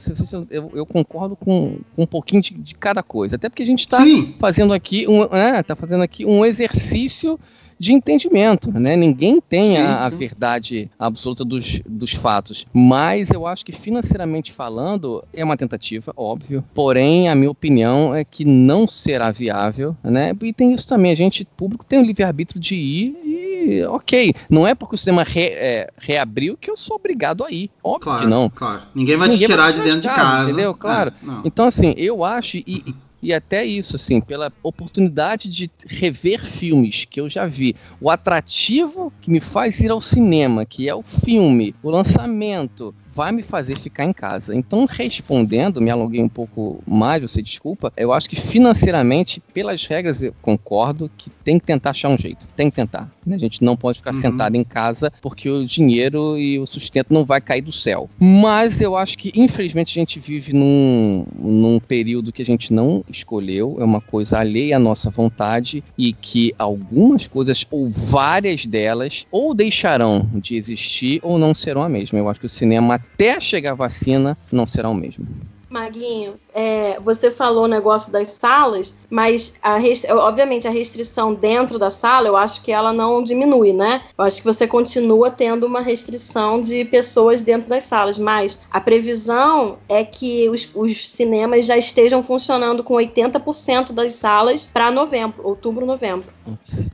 [0.50, 3.36] eu, eu eu concordo com, com um pouquinho de, de, cada coisa.
[3.36, 3.98] Até porque a gente está
[4.38, 7.38] fazendo aqui um, né, tá fazendo aqui um exercício
[7.82, 8.94] de entendimento, né?
[8.94, 14.52] Ninguém tem sim, a, a verdade absoluta dos, dos fatos, mas eu acho que financeiramente
[14.52, 16.64] falando é uma tentativa, óbvio.
[16.72, 20.32] Porém, a minha opinião é que não será viável, né?
[20.42, 24.32] E tem isso também, a gente público tem o livre arbítrio de ir e ok,
[24.48, 27.68] não é porque o cinema re, é, reabriu que eu sou obrigado a ir.
[27.82, 28.48] Óbvio claro, que não.
[28.48, 28.82] Claro.
[28.94, 30.50] Ninguém vai Ninguém te tirar vai de dentro de casa.
[30.50, 30.74] Entendeu?
[30.74, 31.10] Claro.
[31.10, 32.58] É, então, assim, eu acho.
[32.58, 37.76] E, e até isso, assim, pela oportunidade de rever filmes que eu já vi.
[38.00, 43.32] O atrativo que me faz ir ao cinema, que é o filme, o lançamento, vai
[43.32, 44.54] me fazer ficar em casa.
[44.54, 50.22] Então, respondendo, me alonguei um pouco mais, você desculpa, eu acho que financeiramente, pelas regras,
[50.22, 52.46] eu concordo que tem que tentar achar um jeito.
[52.56, 53.10] Tem que tentar.
[53.30, 54.20] A gente não pode ficar uhum.
[54.20, 58.08] sentado em casa porque o dinheiro e o sustento não vai cair do céu.
[58.18, 63.04] Mas eu acho que, infelizmente, a gente vive num, num período que a gente não
[63.08, 69.26] escolheu, é uma coisa alheia à nossa vontade e que algumas coisas, ou várias delas,
[69.30, 72.18] ou deixarão de existir ou não serão a mesma.
[72.18, 75.26] Eu acho que o cinema até chegar a vacina, não será o mesmo.
[75.72, 79.78] Maguinho, é, você falou o negócio das salas, mas a
[80.16, 84.02] obviamente a restrição dentro da sala, eu acho que ela não diminui, né?
[84.16, 88.80] Eu acho que você continua tendo uma restrição de pessoas dentro das salas, mas a
[88.80, 95.40] previsão é que os, os cinemas já estejam funcionando com 80% das salas para novembro,
[95.42, 96.32] outubro, novembro.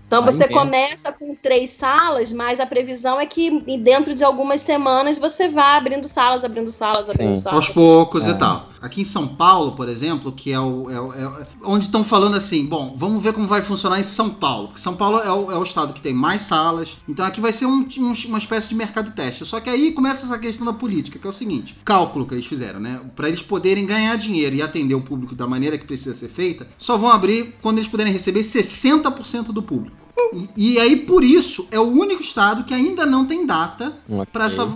[0.06, 5.18] Então você começa com três salas, mas a previsão é que dentro de algumas semanas
[5.18, 7.42] você vá abrindo salas, abrindo salas, abrindo Sim.
[7.42, 7.56] salas.
[7.56, 8.30] Aos poucos é.
[8.30, 8.67] e tal.
[8.80, 10.90] Aqui em São Paulo, por exemplo, que é o.
[10.90, 14.68] É é, onde estão falando assim, bom, vamos ver como vai funcionar em São Paulo.
[14.68, 16.98] Porque São Paulo é o, é o estado que tem mais salas.
[17.08, 19.44] Então aqui vai ser um, um, uma espécie de mercado teste.
[19.44, 22.46] Só que aí começa essa questão da política, que é o seguinte: cálculo que eles
[22.46, 23.00] fizeram, né?
[23.14, 26.66] Para eles poderem ganhar dinheiro e atender o público da maneira que precisa ser feita,
[26.76, 30.07] só vão abrir quando eles puderem receber 60% do público.
[30.32, 34.26] E, e, aí, por isso, é o único estado que ainda não tem data okay.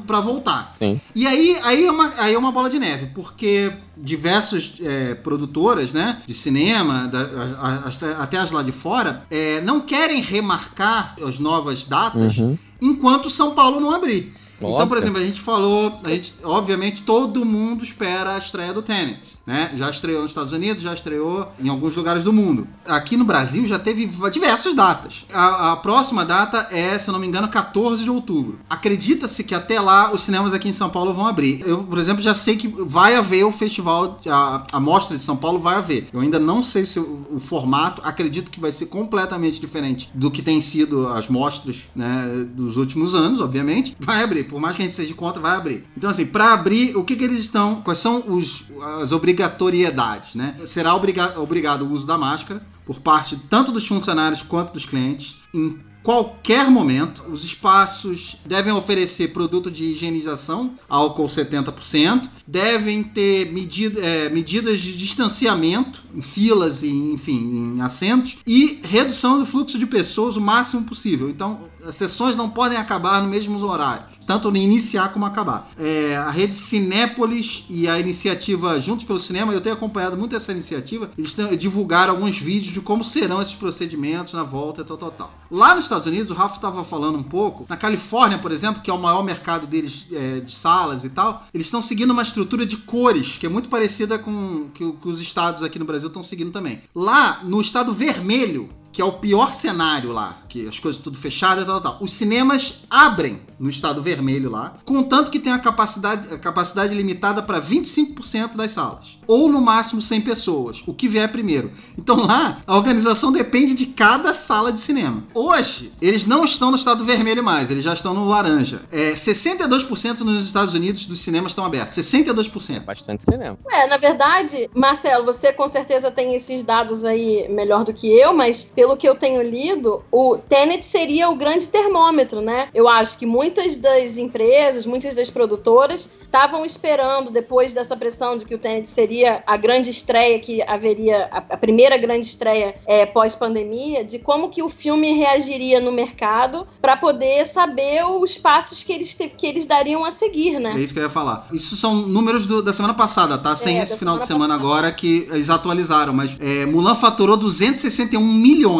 [0.06, 0.76] para voltar.
[0.78, 1.00] Sim.
[1.14, 5.92] E aí, aí, é uma, aí é uma bola de neve, porque diversas é, produtoras
[5.92, 11.16] né, de cinema, da, a, a, até as lá de fora, é, não querem remarcar
[11.26, 12.56] as novas datas uhum.
[12.80, 14.32] enquanto São Paulo não abrir.
[14.70, 18.82] Então, por exemplo, a gente falou, a gente, obviamente, todo mundo espera a estreia do
[18.82, 19.72] Tenet, né?
[19.76, 22.66] Já estreou nos Estados Unidos, já estreou em alguns lugares do mundo.
[22.86, 25.26] Aqui no Brasil já teve diversas datas.
[25.32, 28.58] A, a próxima data é, se eu não me engano, 14 de outubro.
[28.68, 31.62] Acredita-se que até lá os cinemas aqui em São Paulo vão abrir.
[31.66, 35.36] Eu, por exemplo, já sei que vai haver o festival, a, a mostra de São
[35.36, 36.08] Paulo vai haver.
[36.12, 40.30] Eu ainda não sei se o, o formato, acredito que vai ser completamente diferente do
[40.30, 43.96] que tem sido as mostras né, dos últimos anos, obviamente.
[43.98, 45.84] Vai abrir por mais que a gente seja contra, vai abrir.
[45.96, 47.80] Então, assim, para abrir, o que, que eles estão.
[47.82, 48.66] Quais são os,
[49.00, 50.54] as obrigatoriedades, né?
[50.66, 55.36] Será obriga, obrigado o uso da máscara por parte tanto dos funcionários quanto dos clientes
[55.54, 57.24] em qualquer momento.
[57.30, 64.96] Os espaços devem oferecer produto de higienização, álcool 70%, devem ter medida, é, medidas de
[64.96, 70.84] distanciamento em filas, e, enfim, em assentos, e redução do fluxo de pessoas o máximo
[70.84, 71.28] possível.
[71.28, 75.68] Então, as sessões não podem acabar no mesmo horário, tanto no iniciar como acabar.
[75.78, 80.52] É, a rede Cinépolis e a iniciativa Juntos pelo Cinema, eu tenho acompanhado muito essa
[80.52, 85.10] iniciativa, eles divulgaram alguns vídeos de como serão esses procedimentos na volta e tal, tal,
[85.10, 85.34] tal.
[85.50, 88.90] Lá nos Estados Unidos, o Rafa estava falando um pouco, na Califórnia, por exemplo, que
[88.90, 92.64] é o maior mercado deles é, de salas e tal, eles estão seguindo uma estrutura
[92.64, 96.22] de cores, que é muito parecida com que, que os estados aqui no Brasil estão
[96.22, 96.80] seguindo também.
[96.94, 101.64] Lá, no estado vermelho, que é o pior cenário lá, que as coisas tudo fechadas
[101.64, 101.96] e tal, tal.
[102.00, 107.40] Os cinemas abrem no estado vermelho lá, contanto que tem a capacidade, a capacidade limitada
[107.40, 111.70] para 25% das salas, ou no máximo 100 pessoas, o que vier primeiro.
[111.96, 115.22] Então lá, a organização depende de cada sala de cinema.
[115.32, 118.82] Hoje, eles não estão no estado vermelho mais, eles já estão no laranja.
[118.90, 122.76] É, 62% nos Estados Unidos dos cinemas estão abertos, 62%.
[122.76, 123.56] É bastante cinema.
[123.70, 128.34] É, na verdade, Marcelo, você com certeza tem esses dados aí melhor do que eu,
[128.34, 132.68] mas pelo que eu tenho lido, o Tenet seria o grande termômetro, né?
[132.74, 138.44] Eu acho que muitas das empresas, muitas das produtoras estavam esperando, depois dessa pressão de
[138.44, 144.02] que o Tenet seria a grande estreia, que haveria a, primeira grande estreia é, pós-pandemia,
[144.04, 149.14] de como que o filme reagiria no mercado para poder saber os passos que eles,
[149.14, 150.74] que eles dariam a seguir, né?
[150.76, 151.46] É isso que eu ia falar.
[151.52, 153.54] Isso são números do, da semana passada, tá?
[153.54, 154.74] Sem é, esse final de semana passada.
[154.74, 158.71] agora que eles atualizaram, mas é, Mulan faturou 261 milhões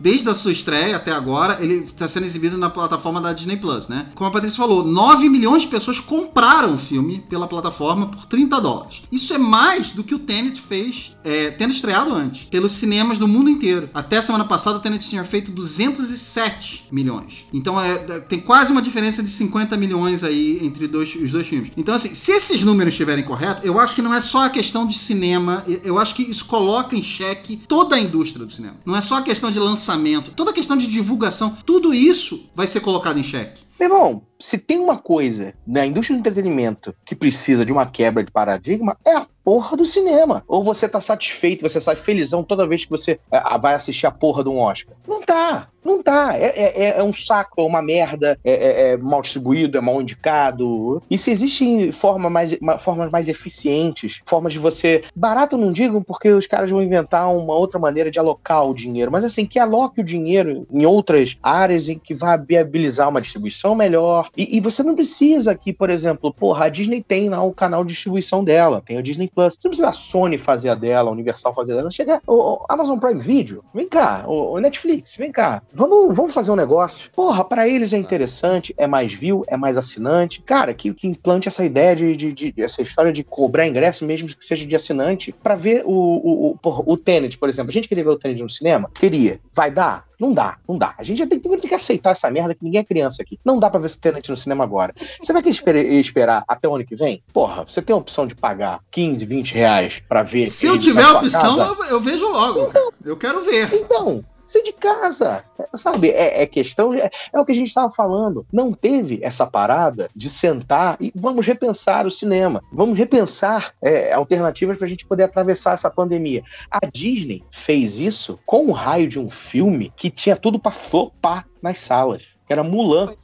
[0.00, 1.58] desde a sua estreia até agora.
[1.62, 4.06] Ele está sendo exibido na plataforma da Disney Plus, né?
[4.14, 8.60] Como a Patrícia falou, 9 milhões de pessoas compraram o filme pela plataforma por 30
[8.60, 9.02] dólares.
[9.10, 13.26] Isso é mais do que o Tenet fez é, tendo estreado antes, pelos cinemas do
[13.26, 13.88] mundo inteiro.
[13.94, 17.46] Até semana passada o Tenet tinha feito 207 milhões.
[17.52, 21.46] Então é, é, tem quase uma diferença de 50 milhões aí entre dois, os dois
[21.46, 21.70] filmes.
[21.76, 24.86] Então, assim, se esses números estiverem corretos, eu acho que não é só a questão
[24.86, 28.76] de cinema, eu acho que isso coloca em xeque toda a indústria do cinema.
[28.84, 32.66] Não é só a questão de lançamento, toda a questão de divulgação, tudo isso vai
[32.66, 33.62] ser colocado em xeque.
[33.78, 38.22] Meu irmão, se tem uma coisa na indústria do entretenimento que precisa de uma quebra
[38.22, 40.44] de paradigma, é a porra do cinema.
[40.46, 44.12] Ou você tá satisfeito, você sai felizão toda vez que você é, vai assistir a
[44.12, 44.94] porra de um Oscar.
[45.06, 45.68] Não tá.
[45.84, 46.36] Não tá.
[46.36, 50.00] É, é, é um saco, é uma merda, é, é, é, mal distribuído, é mal
[50.00, 51.02] indicado.
[51.10, 55.04] E se existem forma mais, formas mais eficientes, formas de você.
[55.14, 59.12] Barato não digo, porque os caras vão inventar uma outra maneira de alocar o dinheiro,
[59.12, 63.74] mas assim, que aloque o dinheiro em outras áreas em que vai viabilizar uma distribuição
[63.74, 64.30] melhor.
[64.36, 67.84] E, e você não precisa aqui, por exemplo, porra, a Disney tem lá o canal
[67.84, 69.54] de distribuição dela, tem o Disney Plus.
[69.54, 71.90] Você não precisa a Sony fazer a dela, a Universal fazer a dela.
[71.90, 75.62] Chega o, Amazon Prime Video, vem cá, o Netflix, vem cá.
[75.74, 77.10] Vamos, vamos fazer um negócio.
[77.10, 80.40] Porra, para eles é interessante, é mais view, é mais assinante.
[80.40, 84.28] Cara, que, que implante essa ideia de, de, de, essa história de cobrar ingresso, mesmo
[84.28, 87.70] que seja de assinante, para ver o, o, o, porra, o Tenet, por exemplo.
[87.70, 88.88] A gente queria ver o Tenet no cinema?
[88.94, 89.40] Queria.
[89.52, 90.06] Vai dar?
[90.18, 90.94] Não dá, não dá.
[90.96, 93.38] A gente já tem, tem que aceitar essa merda que ninguém é criança aqui.
[93.44, 94.94] Não dá pra ver esse Tenet no cinema agora.
[95.20, 97.20] Você vai querer esperar até o ano que vem?
[97.32, 100.46] Porra, você tem a opção de pagar 15, 20 reais pra ver.
[100.46, 102.68] Se eu tiver a opção, eu, eu, vejo logo.
[102.68, 103.74] Então, eu quero ver.
[103.74, 104.24] Então,
[104.64, 105.44] de casa.
[105.74, 106.10] Sabe?
[106.10, 106.92] É, é questão.
[106.94, 108.46] É, é, o que a gente estava falando.
[108.52, 112.62] Não teve essa parada de sentar e vamos repensar o cinema.
[112.72, 116.42] Vamos repensar é, alternativas para a gente poder atravessar essa pandemia.
[116.70, 121.46] A Disney fez isso com o raio de um filme que tinha tudo para flopar
[121.62, 122.24] nas salas.
[122.46, 123.14] Que era Mulan.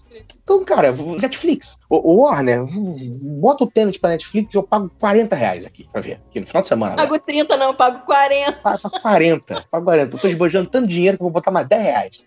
[0.42, 1.78] Então, cara, Netflix.
[1.88, 2.64] O, Warner,
[3.40, 6.20] bota o Tenet pra Netflix, eu pago 40 reais aqui pra ver.
[6.28, 6.96] Aqui no final de semana.
[6.96, 7.20] Pago né?
[7.24, 8.52] 30, não, pago 40.
[8.54, 10.16] Pago 40, pago 40.
[10.16, 12.22] Eu tô esbanjando tanto dinheiro que eu vou botar mais 10 reais.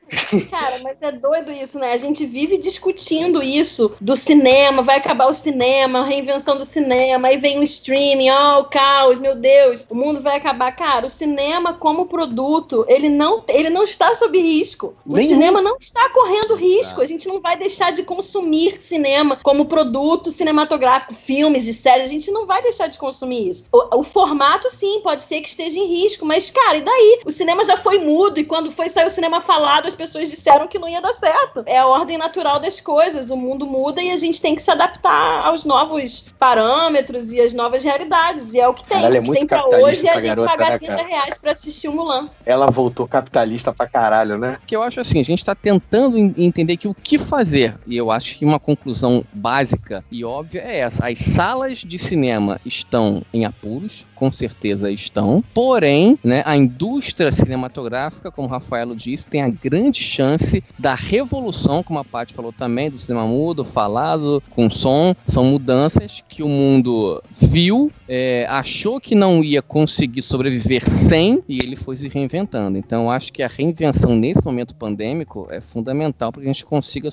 [0.49, 1.91] Cara, mas é doido isso, né?
[1.91, 7.27] A gente vive discutindo isso do cinema, vai acabar o cinema, a reinvenção do cinema,
[7.27, 10.71] aí vem o streaming, ó, oh, o caos, meu Deus, o mundo vai acabar.
[10.71, 14.95] Cara, o cinema como produto, ele não, ele não está sob risco.
[15.05, 15.29] O Nenhum.
[15.29, 17.01] cinema não está correndo risco.
[17.01, 22.05] A gente não vai deixar de consumir cinema como produto cinematográfico, filmes e séries.
[22.05, 23.65] A gente não vai deixar de consumir isso.
[23.71, 27.21] O, o, formato, sim, pode ser que esteja em risco, mas, cara, e daí?
[27.25, 30.67] O cinema já foi mudo e quando foi sair o cinema falado, as pessoas disseram
[30.67, 31.63] que não ia dar certo.
[31.65, 33.29] É a ordem natural das coisas.
[33.29, 37.53] O mundo muda e a gente tem que se adaptar aos novos parâmetros e às
[37.53, 38.53] novas realidades.
[38.53, 39.03] E é o que tem.
[39.03, 41.51] Ela é o que tem pra hoje é a gente pagar 30 né, reais pra
[41.51, 42.29] assistir o Mulan.
[42.45, 44.59] Ela voltou capitalista pra caralho, né?
[44.65, 47.72] Que eu acho assim, a gente tá tentando entender que o que fazer.
[47.85, 52.59] E eu acho que uma conclusão básica e óbvia é essa: as salas de cinema
[52.65, 55.43] estão em apuros, com certeza estão.
[55.53, 61.83] Porém, né, a indústria cinematográfica, como o Rafaelo disse, tem a grande chance da revolução,
[61.83, 65.13] como a Paty falou também, do cinema mudo, falado, com som.
[65.25, 71.59] São mudanças que o mundo viu é, achou que não ia conseguir sobreviver sem e
[71.59, 72.77] ele foi se reinventando.
[72.77, 77.09] Então, acho que a reinvenção nesse momento pandêmico é fundamental para que a gente consiga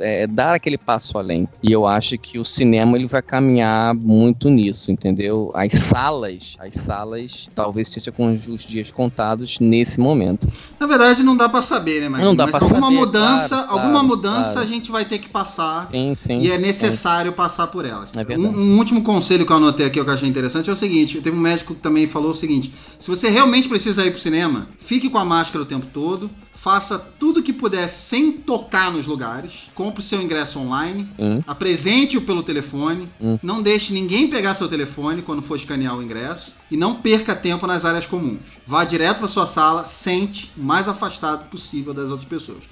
[0.00, 1.48] é, dar aquele passo além.
[1.62, 5.50] E eu acho que o cinema ele vai caminhar muito nisso, entendeu?
[5.52, 10.46] As salas, as salas talvez esteja com os dias contados nesse momento.
[10.78, 12.28] Na verdade, não dá para saber, né, Marinho?
[12.28, 14.60] Não dá Mas pra alguma saber, mudança, claro, alguma claro, mudança claro.
[14.60, 15.88] a gente vai ter que passar.
[15.90, 16.38] Sim, sim.
[16.38, 18.10] E é necessário passar por elas.
[18.14, 20.76] É um, um último conselho que eu anotei aqui, que eu achei interessante, é o
[20.76, 24.20] seguinte: teve um médico que também falou o seguinte: se você realmente precisa ir pro
[24.20, 26.30] cinema, fique com a máscara o tempo todo.
[26.56, 29.70] Faça tudo que puder sem tocar nos lugares.
[29.74, 31.06] Compre seu ingresso online.
[31.18, 31.38] Hum.
[31.46, 33.10] Apresente-o pelo telefone.
[33.20, 33.38] Hum.
[33.42, 36.35] Não deixe ninguém pegar seu telefone quando for escanear o ingresso.
[36.70, 38.58] E não perca tempo nas áreas comuns.
[38.66, 42.64] Vá direto para sua sala, sente o mais afastado possível das outras pessoas.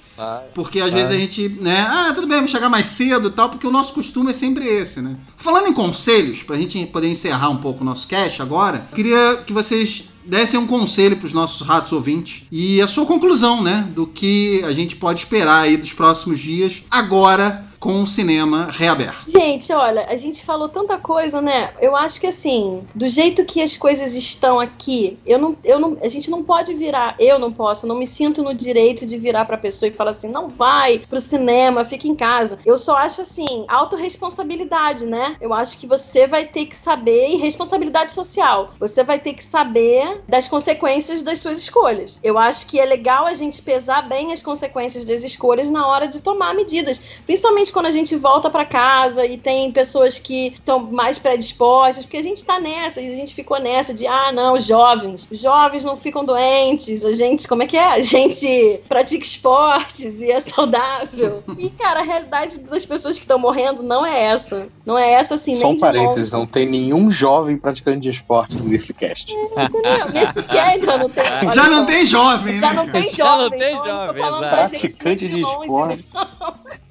[0.53, 3.49] Porque às vezes a gente, né, ah, tudo bem, vamos chegar mais cedo e tal,
[3.49, 5.17] porque o nosso costume é sempre esse, né?
[5.37, 9.53] Falando em conselhos, pra gente poder encerrar um pouco o nosso cast agora, queria que
[9.53, 14.63] vocês dessem um conselho pros nossos ratos ouvintes e a sua conclusão, né, do que
[14.65, 19.29] a gente pode esperar aí dos próximos dias, agora com o cinema reaberto.
[19.29, 21.71] Gente, olha, a gente falou tanta coisa, né?
[21.79, 25.95] Eu acho que assim, do jeito que as coisas estão aqui, eu não, eu não,
[26.01, 29.45] a gente não pode virar, eu não posso, não me sinto no direito de virar
[29.45, 32.57] pra pessoa e falar assim, não vai pro cinema, fica em casa.
[32.65, 35.35] Eu só acho assim, autorresponsabilidade, né?
[35.39, 39.43] Eu acho que você vai ter que saber, e responsabilidade social, você vai ter que
[39.43, 42.19] saber das consequências das suas escolhas.
[42.23, 46.07] Eu acho que é legal a gente pesar bem as consequências das escolhas na hora
[46.07, 50.79] de tomar medidas, principalmente quando a gente volta pra casa e tem pessoas que estão
[50.79, 54.57] mais predispostas, porque a gente tá nessa, e a gente ficou nessa de, ah, não,
[54.57, 57.83] jovens, jovens não ficam doentes, a gente, como é que é?
[57.85, 61.43] A gente pratica esportes e é saudável.
[61.57, 64.67] E, cara, a realidade das pessoas que estão morrendo não é essa.
[64.85, 68.55] Não é essa, assim, Só um de parênteses, não tem nenhum jovem praticante de esporte
[68.61, 69.31] nesse cast.
[69.33, 70.11] Entendeu?
[70.13, 71.23] Nesse que ainda não tem.
[71.23, 72.73] olha Já não tem jovem, Já né?
[72.73, 73.01] não cara?
[73.01, 73.59] tem Já não jovem.
[73.59, 76.05] tem então não jovem, pra gente Praticante de longe, esporte.
[76.13, 76.75] né?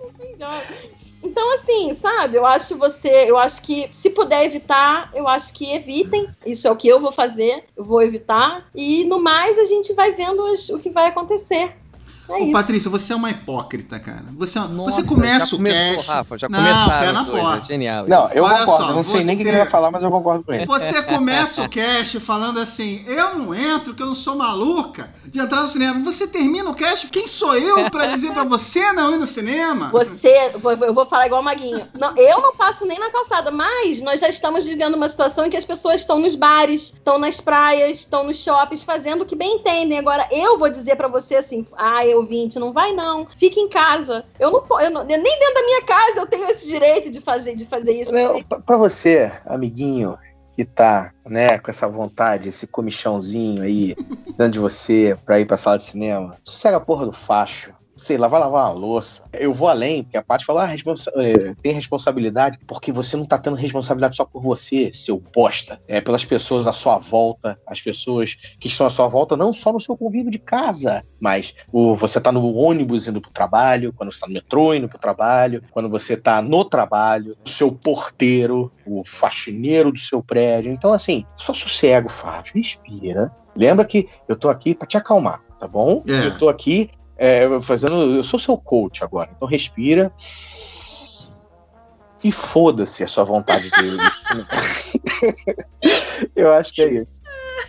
[0.44, 0.94] Jovem.
[1.22, 5.72] Então, assim, sabe, eu acho você, eu acho que se puder evitar, eu acho que
[5.72, 6.28] evitem.
[6.44, 8.66] Isso é o que eu vou fazer, eu vou evitar.
[8.74, 11.76] E no mais a gente vai vendo as- o que vai acontecer.
[12.28, 12.52] É Ô.
[12.52, 14.24] Patrícia, você é uma hipócrita, cara.
[14.38, 16.10] Você, é Nossa, você começa já o começou, cast.
[16.10, 17.66] Rafa, já Não, pé na as coisas, porta.
[17.66, 18.06] Genial.
[18.08, 18.82] Não, eu Olha concordo.
[18.82, 20.52] só, eu não sei nem o que ele você- vai falar, mas eu concordo com
[20.54, 20.64] ele.
[20.66, 25.40] Você começa o cast falando assim: eu não entro, que eu não sou maluca de
[25.40, 26.00] entrar no cinema.
[26.04, 29.90] Você termina o cast, quem sou eu pra dizer pra você não ir no cinema?
[29.90, 31.86] Você, eu vou falar igual o Maguinho.
[31.98, 35.50] Não, eu não passo nem na calçada, mas nós já estamos vivendo uma situação em
[35.50, 39.34] que as pessoas estão nos bares, estão nas praias, estão nos shoppings, fazendo o que
[39.34, 39.98] bem entendem.
[39.98, 44.24] Agora, eu vou dizer pra você assim: ah, ouvinte, não vai não, fica em casa.
[44.38, 47.56] Eu não, eu não nem dentro da minha casa eu tenho esse direito de fazer,
[47.56, 48.12] de fazer isso.
[48.64, 50.16] Pra você, amiguinho,
[50.56, 53.94] que tá, né, com essa vontade, esse comichãozinho aí
[54.38, 57.72] dentro de você pra ir pra sala de cinema, sossega a porra do facho.
[58.04, 59.24] Sei lá, vai lavar uma louça.
[59.32, 63.24] Eu vou além, porque a parte fala, ah, responsa- eh, tem responsabilidade, porque você não
[63.24, 65.80] tá tendo responsabilidade só por você, seu bosta.
[65.88, 69.72] É pelas pessoas à sua volta, as pessoas que estão à sua volta, não só
[69.72, 74.12] no seu convívio de casa, mas o, você tá no ônibus indo pro trabalho, quando
[74.12, 78.70] você tá no metrô indo pro trabalho, quando você tá no trabalho, o seu porteiro,
[78.86, 80.70] o faxineiro do seu prédio.
[80.70, 83.34] Então, assim, só sossega o Fábio, respira.
[83.56, 86.02] Lembra que eu tô aqui pra te acalmar, tá bom?
[86.06, 86.26] É.
[86.26, 88.16] Eu tô aqui é, fazendo.
[88.16, 90.12] Eu sou seu coach agora, então respira.
[92.22, 93.96] E foda-se a sua vontade de.
[96.34, 97.22] eu acho que é isso.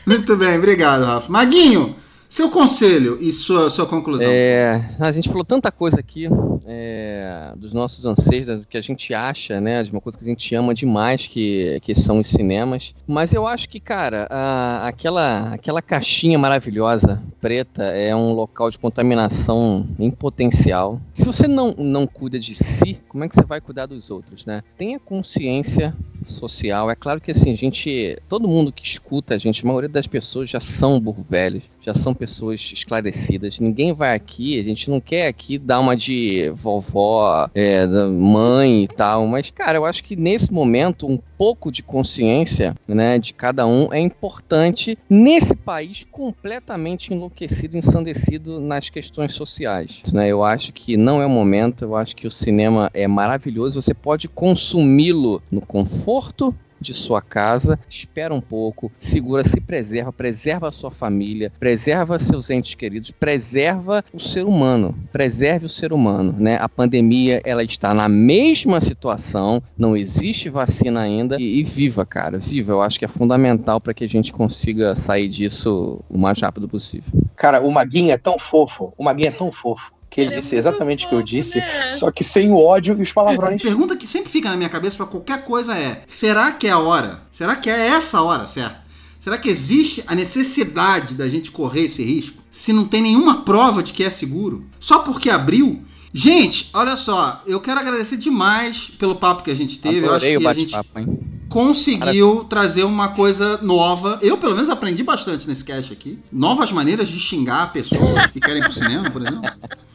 [0.08, 1.30] Muito bem, obrigado, Rafa.
[1.32, 1.96] Maguinho,
[2.30, 4.28] seu conselho e sua, sua conclusão.
[4.30, 6.28] É, a gente falou tanta coisa aqui
[6.66, 9.84] é, dos nossos anseios, do que a gente acha, né?
[9.84, 12.94] De uma coisa que a gente ama demais, que, que são os cinemas.
[13.08, 18.80] Mas eu acho que, cara, a- aquela, aquela caixinha maravilhosa, preta, é um local de
[18.80, 21.00] contaminação em potencial.
[21.14, 24.46] Se você não, não cuida de si, como é que você vai cuidar dos outros,
[24.46, 24.64] né?
[24.78, 25.96] Tenha consciência
[26.32, 26.90] social.
[26.90, 28.18] É claro que assim, a gente.
[28.28, 31.94] Todo mundo que escuta a gente, a maioria das pessoas já são burro velhos, já
[31.94, 33.60] são pessoas esclarecidas.
[33.60, 38.88] Ninguém vai aqui, a gente não quer aqui dar uma de vovó, é, mãe e
[38.88, 39.28] tal.
[39.28, 43.94] Mas, cara, eu acho que nesse momento, um pouco de consciência, né, de cada um
[43.94, 50.02] é importante nesse país completamente enlouquecido, ensandecido nas questões sociais.
[50.14, 50.30] Né?
[50.30, 53.94] Eu acho que não é o momento, eu acho que o cinema é maravilhoso, você
[53.94, 60.72] pode consumi-lo no conforto de sua casa, espera um pouco, segura, se preserva, preserva a
[60.72, 66.58] sua família, preserva seus entes queridos, preserva o ser humano, preserve o ser humano, né?
[66.62, 72.38] A pandemia, ela está na mesma situação, não existe vacina ainda e, e viva, cara,
[72.38, 72.74] viva.
[72.74, 76.68] Eu acho que é fundamental para que a gente consiga sair disso o mais rápido
[76.68, 77.12] possível.
[77.36, 80.56] Cara, o Maguinho é tão fofo, o Maguinho é tão fofo que ele, é disse
[80.56, 81.92] exatamente o que eu disse, né?
[81.92, 83.60] só que sem o ódio e os palavrões.
[83.60, 86.72] A pergunta que sempre fica na minha cabeça para qualquer coisa é: será que é
[86.72, 87.20] a hora?
[87.30, 88.86] Será que é essa hora certa?
[89.20, 93.84] Será que existe a necessidade da gente correr esse risco se não tem nenhuma prova
[93.84, 94.66] de que é seguro?
[94.80, 95.84] Só porque abriu?
[96.14, 100.06] Gente, olha só, eu quero agradecer demais pelo papo que a gente teve.
[100.06, 101.20] Adorei eu acho que a gente hein?
[101.56, 104.20] Conseguiu trazer uma coisa nova.
[104.22, 106.20] Eu, pelo menos, aprendi bastante nesse cast aqui.
[106.30, 109.50] Novas maneiras de xingar pessoas que querem ir pro cinema, por exemplo.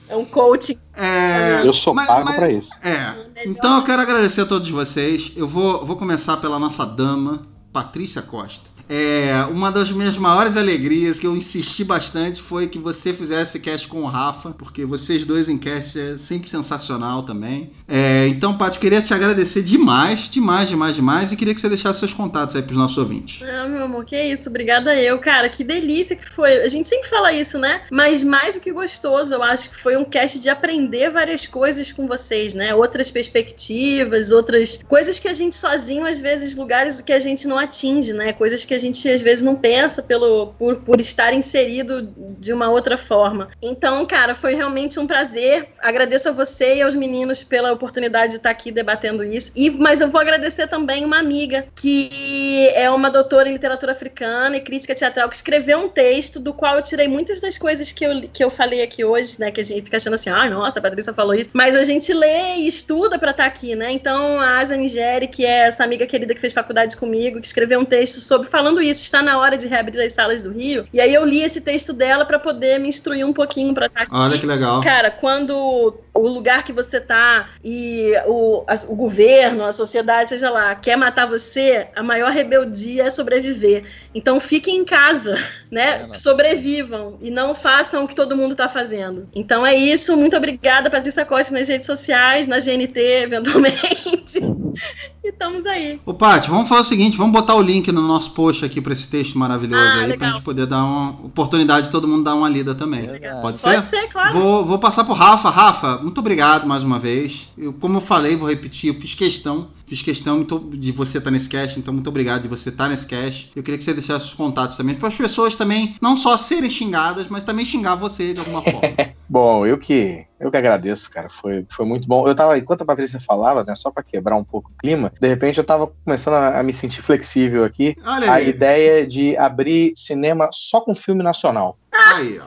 [0.09, 0.79] É um coaching.
[0.97, 2.71] É, eu sou mas, pago mas, pra isso.
[2.83, 3.45] É.
[3.45, 5.33] Então eu quero agradecer a todos vocês.
[5.37, 8.70] Eu vou, vou começar pela nossa dama, Patrícia Costa.
[8.93, 13.87] É, uma das minhas maiores alegrias, que eu insisti bastante, foi que você fizesse cast
[13.87, 17.71] com o Rafa, porque vocês dois em cast é sempre sensacional também.
[17.87, 22.01] É, então, Paty, queria te agradecer demais, demais, demais, demais, e queria que você deixasse
[22.01, 23.47] seus contatos aí pros nossos ouvintes.
[23.47, 26.57] Não, meu amor, que isso, obrigada eu, cara, que delícia que foi.
[26.65, 27.83] A gente sempre fala isso, né?
[27.93, 31.93] Mas mais do que gostoso, eu acho que foi um cast de aprender várias coisas
[31.93, 32.75] com vocês, né?
[32.75, 37.57] Outras perspectivas, outras coisas que a gente sozinho, às vezes, lugares que a gente não
[37.57, 38.33] atinge, né?
[38.33, 42.69] Coisas que a gente às vezes não pensa pelo por, por estar inserido de uma
[42.69, 43.51] outra forma.
[43.63, 45.69] Então, cara, foi realmente um prazer.
[45.79, 49.53] Agradeço a você e aos meninos pela oportunidade de estar aqui debatendo isso.
[49.55, 54.57] E mas eu vou agradecer também uma amiga que é uma doutora em literatura africana
[54.57, 58.05] e crítica teatral que escreveu um texto do qual eu tirei muitas das coisas que
[58.05, 60.79] eu, que eu falei aqui hoje, né, que a gente fica achando assim, ah, nossa,
[60.79, 63.91] a Patrícia falou isso, mas a gente lê e estuda para estar aqui, né?
[63.91, 67.81] Então, a Asa Nigeri, que é essa amiga querida que fez faculdade comigo, que escreveu
[67.81, 70.87] um texto sobre falando falando isso, está na hora de reabrir as salas do Rio.
[70.93, 74.03] E aí eu li esse texto dela para poder me instruir um pouquinho para estar
[74.03, 74.15] aqui.
[74.15, 74.81] Olha que legal.
[74.83, 80.51] Cara, quando o lugar que você tá e o, a, o governo, a sociedade, seja
[80.51, 83.85] lá, quer matar você, a maior rebeldia é sobreviver.
[84.15, 85.37] Então fiquem em casa,
[85.71, 86.09] né?
[86.11, 89.29] É, Sobrevivam e não façam o que todo mundo tá fazendo.
[89.35, 90.17] Então é isso.
[90.17, 94.39] Muito obrigada, Patrícia Costa, nas redes sociais, na GNT, eventualmente.
[95.25, 96.01] e estamos aí.
[96.05, 98.93] Ô, Paty, vamos fazer o seguinte: vamos botar o link no nosso post aqui para
[98.93, 100.19] esse texto maravilhoso ah, aí, legal.
[100.19, 103.07] pra gente poder dar uma oportunidade de todo mundo dar uma lida também.
[103.07, 103.41] Legal.
[103.41, 103.75] Pode ser?
[103.75, 104.39] Pode ser, claro.
[104.39, 105.51] Vou, vou passar pro Rafa.
[105.51, 107.51] Rafa, muito obrigado mais uma vez.
[107.57, 111.49] Eu, como eu falei, vou repetir, eu fiz questão, fiz questão de você estar nesse
[111.49, 113.51] cast, então muito obrigado de você estar nesse cast.
[113.55, 116.71] Eu queria que você deixasse os contatos também, para as pessoas também não só serem
[116.71, 118.81] xingadas, mas também xingar você de alguma forma.
[119.31, 121.29] bom, eu que eu que agradeço, cara.
[121.29, 122.27] Foi, foi muito bom.
[122.27, 125.29] Eu tava, enquanto a Patrícia falava, né, só para quebrar um pouco o clima, de
[125.29, 127.95] repente eu tava começando a, a me sentir flexível aqui.
[128.05, 128.49] Olha a aí.
[128.49, 131.79] ideia de abrir cinema só com filme nacional.
[131.93, 132.47] Aí, ó.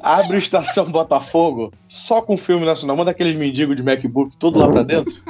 [0.00, 2.96] Abre o Estação Botafogo só com filme nacional.
[2.96, 5.14] Manda aqueles mendigos de MacBook tudo lá pra dentro.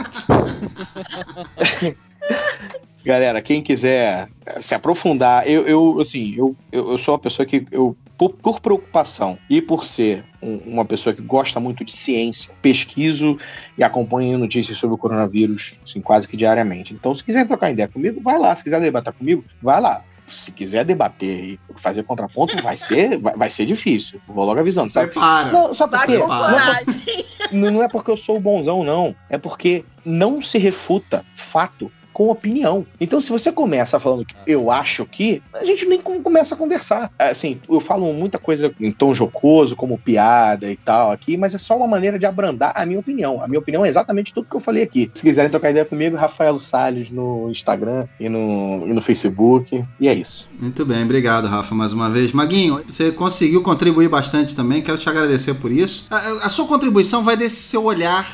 [3.04, 4.28] Galera, quem quiser
[4.60, 9.38] se aprofundar, eu, eu assim, eu, eu, sou uma pessoa que eu por, por, preocupação
[9.48, 13.38] e por ser um, uma pessoa que gosta muito de ciência, pesquiso
[13.76, 16.94] e acompanho notícias sobre o coronavírus assim, quase que diariamente.
[16.94, 18.54] Então, se quiser trocar ideia comigo, vai lá.
[18.54, 23.36] Se quiser debater comigo, vai lá se quiser debater e fazer contraponto, vai ser, vai,
[23.36, 24.20] vai, ser difícil.
[24.26, 25.12] Vou logo avisando, sabe?
[25.12, 25.52] Prepara.
[25.52, 29.14] Não, só porque, não, é porque, não é porque eu sou o bonzão, não.
[29.30, 32.86] É porque não se refuta fato com opinião.
[32.98, 37.12] Então, se você começa falando que eu acho que, a gente nem começa a conversar.
[37.18, 41.58] Assim, eu falo muita coisa em tom jocoso, como piada e tal aqui, mas é
[41.58, 43.42] só uma maneira de abrandar a minha opinião.
[43.42, 45.10] A minha opinião é exatamente tudo que eu falei aqui.
[45.12, 49.84] Se quiserem trocar ideia comigo, Rafael Salles no Instagram e no, e no Facebook.
[50.00, 50.48] E é isso.
[50.58, 52.32] Muito bem, obrigado, Rafa, mais uma vez.
[52.32, 56.06] Maguinho, você conseguiu contribuir bastante também, quero te agradecer por isso.
[56.10, 58.24] A, a sua contribuição vai desse seu olhar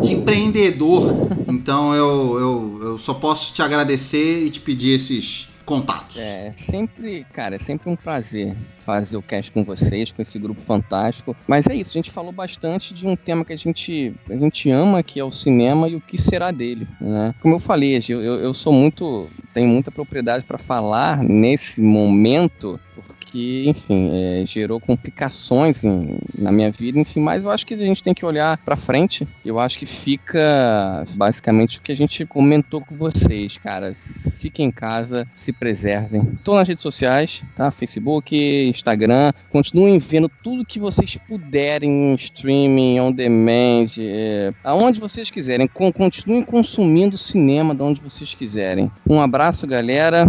[0.00, 1.28] de empreendedor.
[1.48, 6.16] Então eu, eu, eu só posso te agradecer e te pedir esses contatos.
[6.16, 8.56] É, sempre, cara, é sempre um prazer
[8.86, 11.36] fazer o cast com vocês, com esse grupo fantástico.
[11.46, 14.70] Mas é isso, a gente falou bastante de um tema que a gente, a gente
[14.70, 17.34] ama, que é o cinema e o que será dele, né?
[17.42, 22.80] Como eu falei, eu, eu sou muito, tenho muita propriedade para falar nesse momento,
[23.30, 27.78] que, enfim, é, gerou complicações em, na minha vida, enfim, mas eu acho que a
[27.78, 29.28] gente tem que olhar para frente.
[29.44, 33.92] Eu acho que fica basicamente o que a gente comentou com vocês, cara.
[33.94, 36.24] Fiquem em casa, se preservem.
[36.42, 37.70] Tô nas redes sociais, tá?
[37.70, 38.34] Facebook,
[38.68, 39.32] Instagram.
[39.50, 45.68] Continuem vendo tudo que vocês puderem, streaming, on demand, é, aonde vocês quiserem.
[45.68, 48.90] continuem consumindo cinema de onde vocês quiserem.
[49.06, 50.26] Um abraço, galera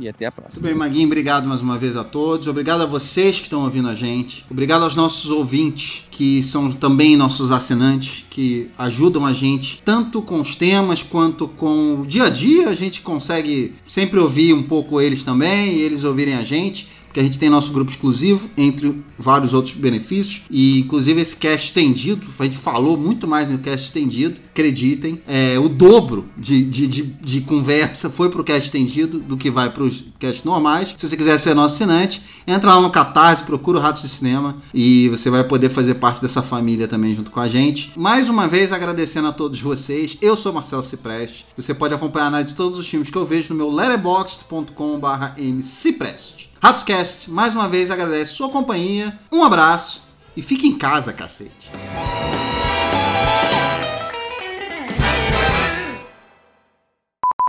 [0.00, 0.62] e até a próxima.
[0.62, 2.48] Muito bem, Maguinho, obrigado mais uma vez a todos.
[2.48, 4.44] Obrigado a vocês que estão ouvindo a gente.
[4.50, 10.40] Obrigado aos nossos ouvintes, que são também nossos assinantes, que ajudam a gente tanto com
[10.40, 12.68] os temas quanto com o dia a dia.
[12.68, 17.18] A gente consegue sempre ouvir um pouco eles também e eles ouvirem a gente porque
[17.18, 22.24] a gente tem nosso grupo exclusivo, entre vários outros benefícios, e inclusive esse cast estendido,
[22.38, 27.02] a gente falou muito mais no cast estendido, acreditem, é, o dobro de, de, de,
[27.02, 30.94] de conversa foi pro cast estendido do que vai pros cast normais.
[30.96, 34.54] Se você quiser ser nosso assinante, entra lá no Catarse, procura o Ratos de Cinema
[34.72, 37.90] e você vai poder fazer parte dessa família também junto com a gente.
[37.96, 42.28] Mais uma vez agradecendo a todos vocês, eu sou Marcelo Cipreste, você pode acompanhar a
[42.28, 46.49] análise de todos os filmes que eu vejo no meu letterboxd.com.br mcipreste.
[46.62, 50.02] Ratscast, mais uma vez agradece sua companhia, um abraço
[50.36, 51.72] e fique em casa, cacete.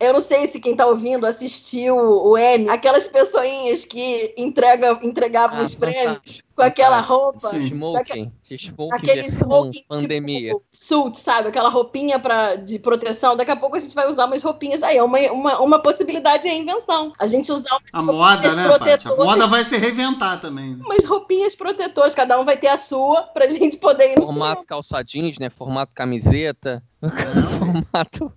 [0.02, 5.60] Eu não sei se quem tá ouvindo assistiu o M, aquelas pessoinhas que entrega, entregavam
[5.60, 7.48] ah, os prêmios com aquela roupa.
[7.50, 7.68] Sim.
[7.68, 8.32] Smoking.
[8.50, 10.54] Smoking aqueles smoking, pandemia.
[10.54, 11.50] Tipo, suit, sabe?
[11.50, 13.38] Aquela roupinha pra, de proteção.
[13.38, 14.98] Daqui a pouco a gente vai usar umas roupinhas aí.
[14.98, 17.14] É uma, uma, uma possibilidade é invenção.
[17.20, 19.08] A gente usar umas A moda, né, Paty?
[19.08, 20.74] A moda vai se reinventar também.
[20.76, 22.16] Umas roupinhas protetoras.
[22.16, 25.50] Cada um vai ter a sua pra gente poder ir no Formato calça jeans, né?
[25.52, 26.84] Formato camiseta.
[27.02, 28.34] Formato...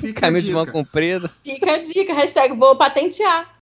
[0.00, 1.30] Fica Camisa de mão comprida.
[1.44, 3.56] Fica a dica, hashtag vou patentear.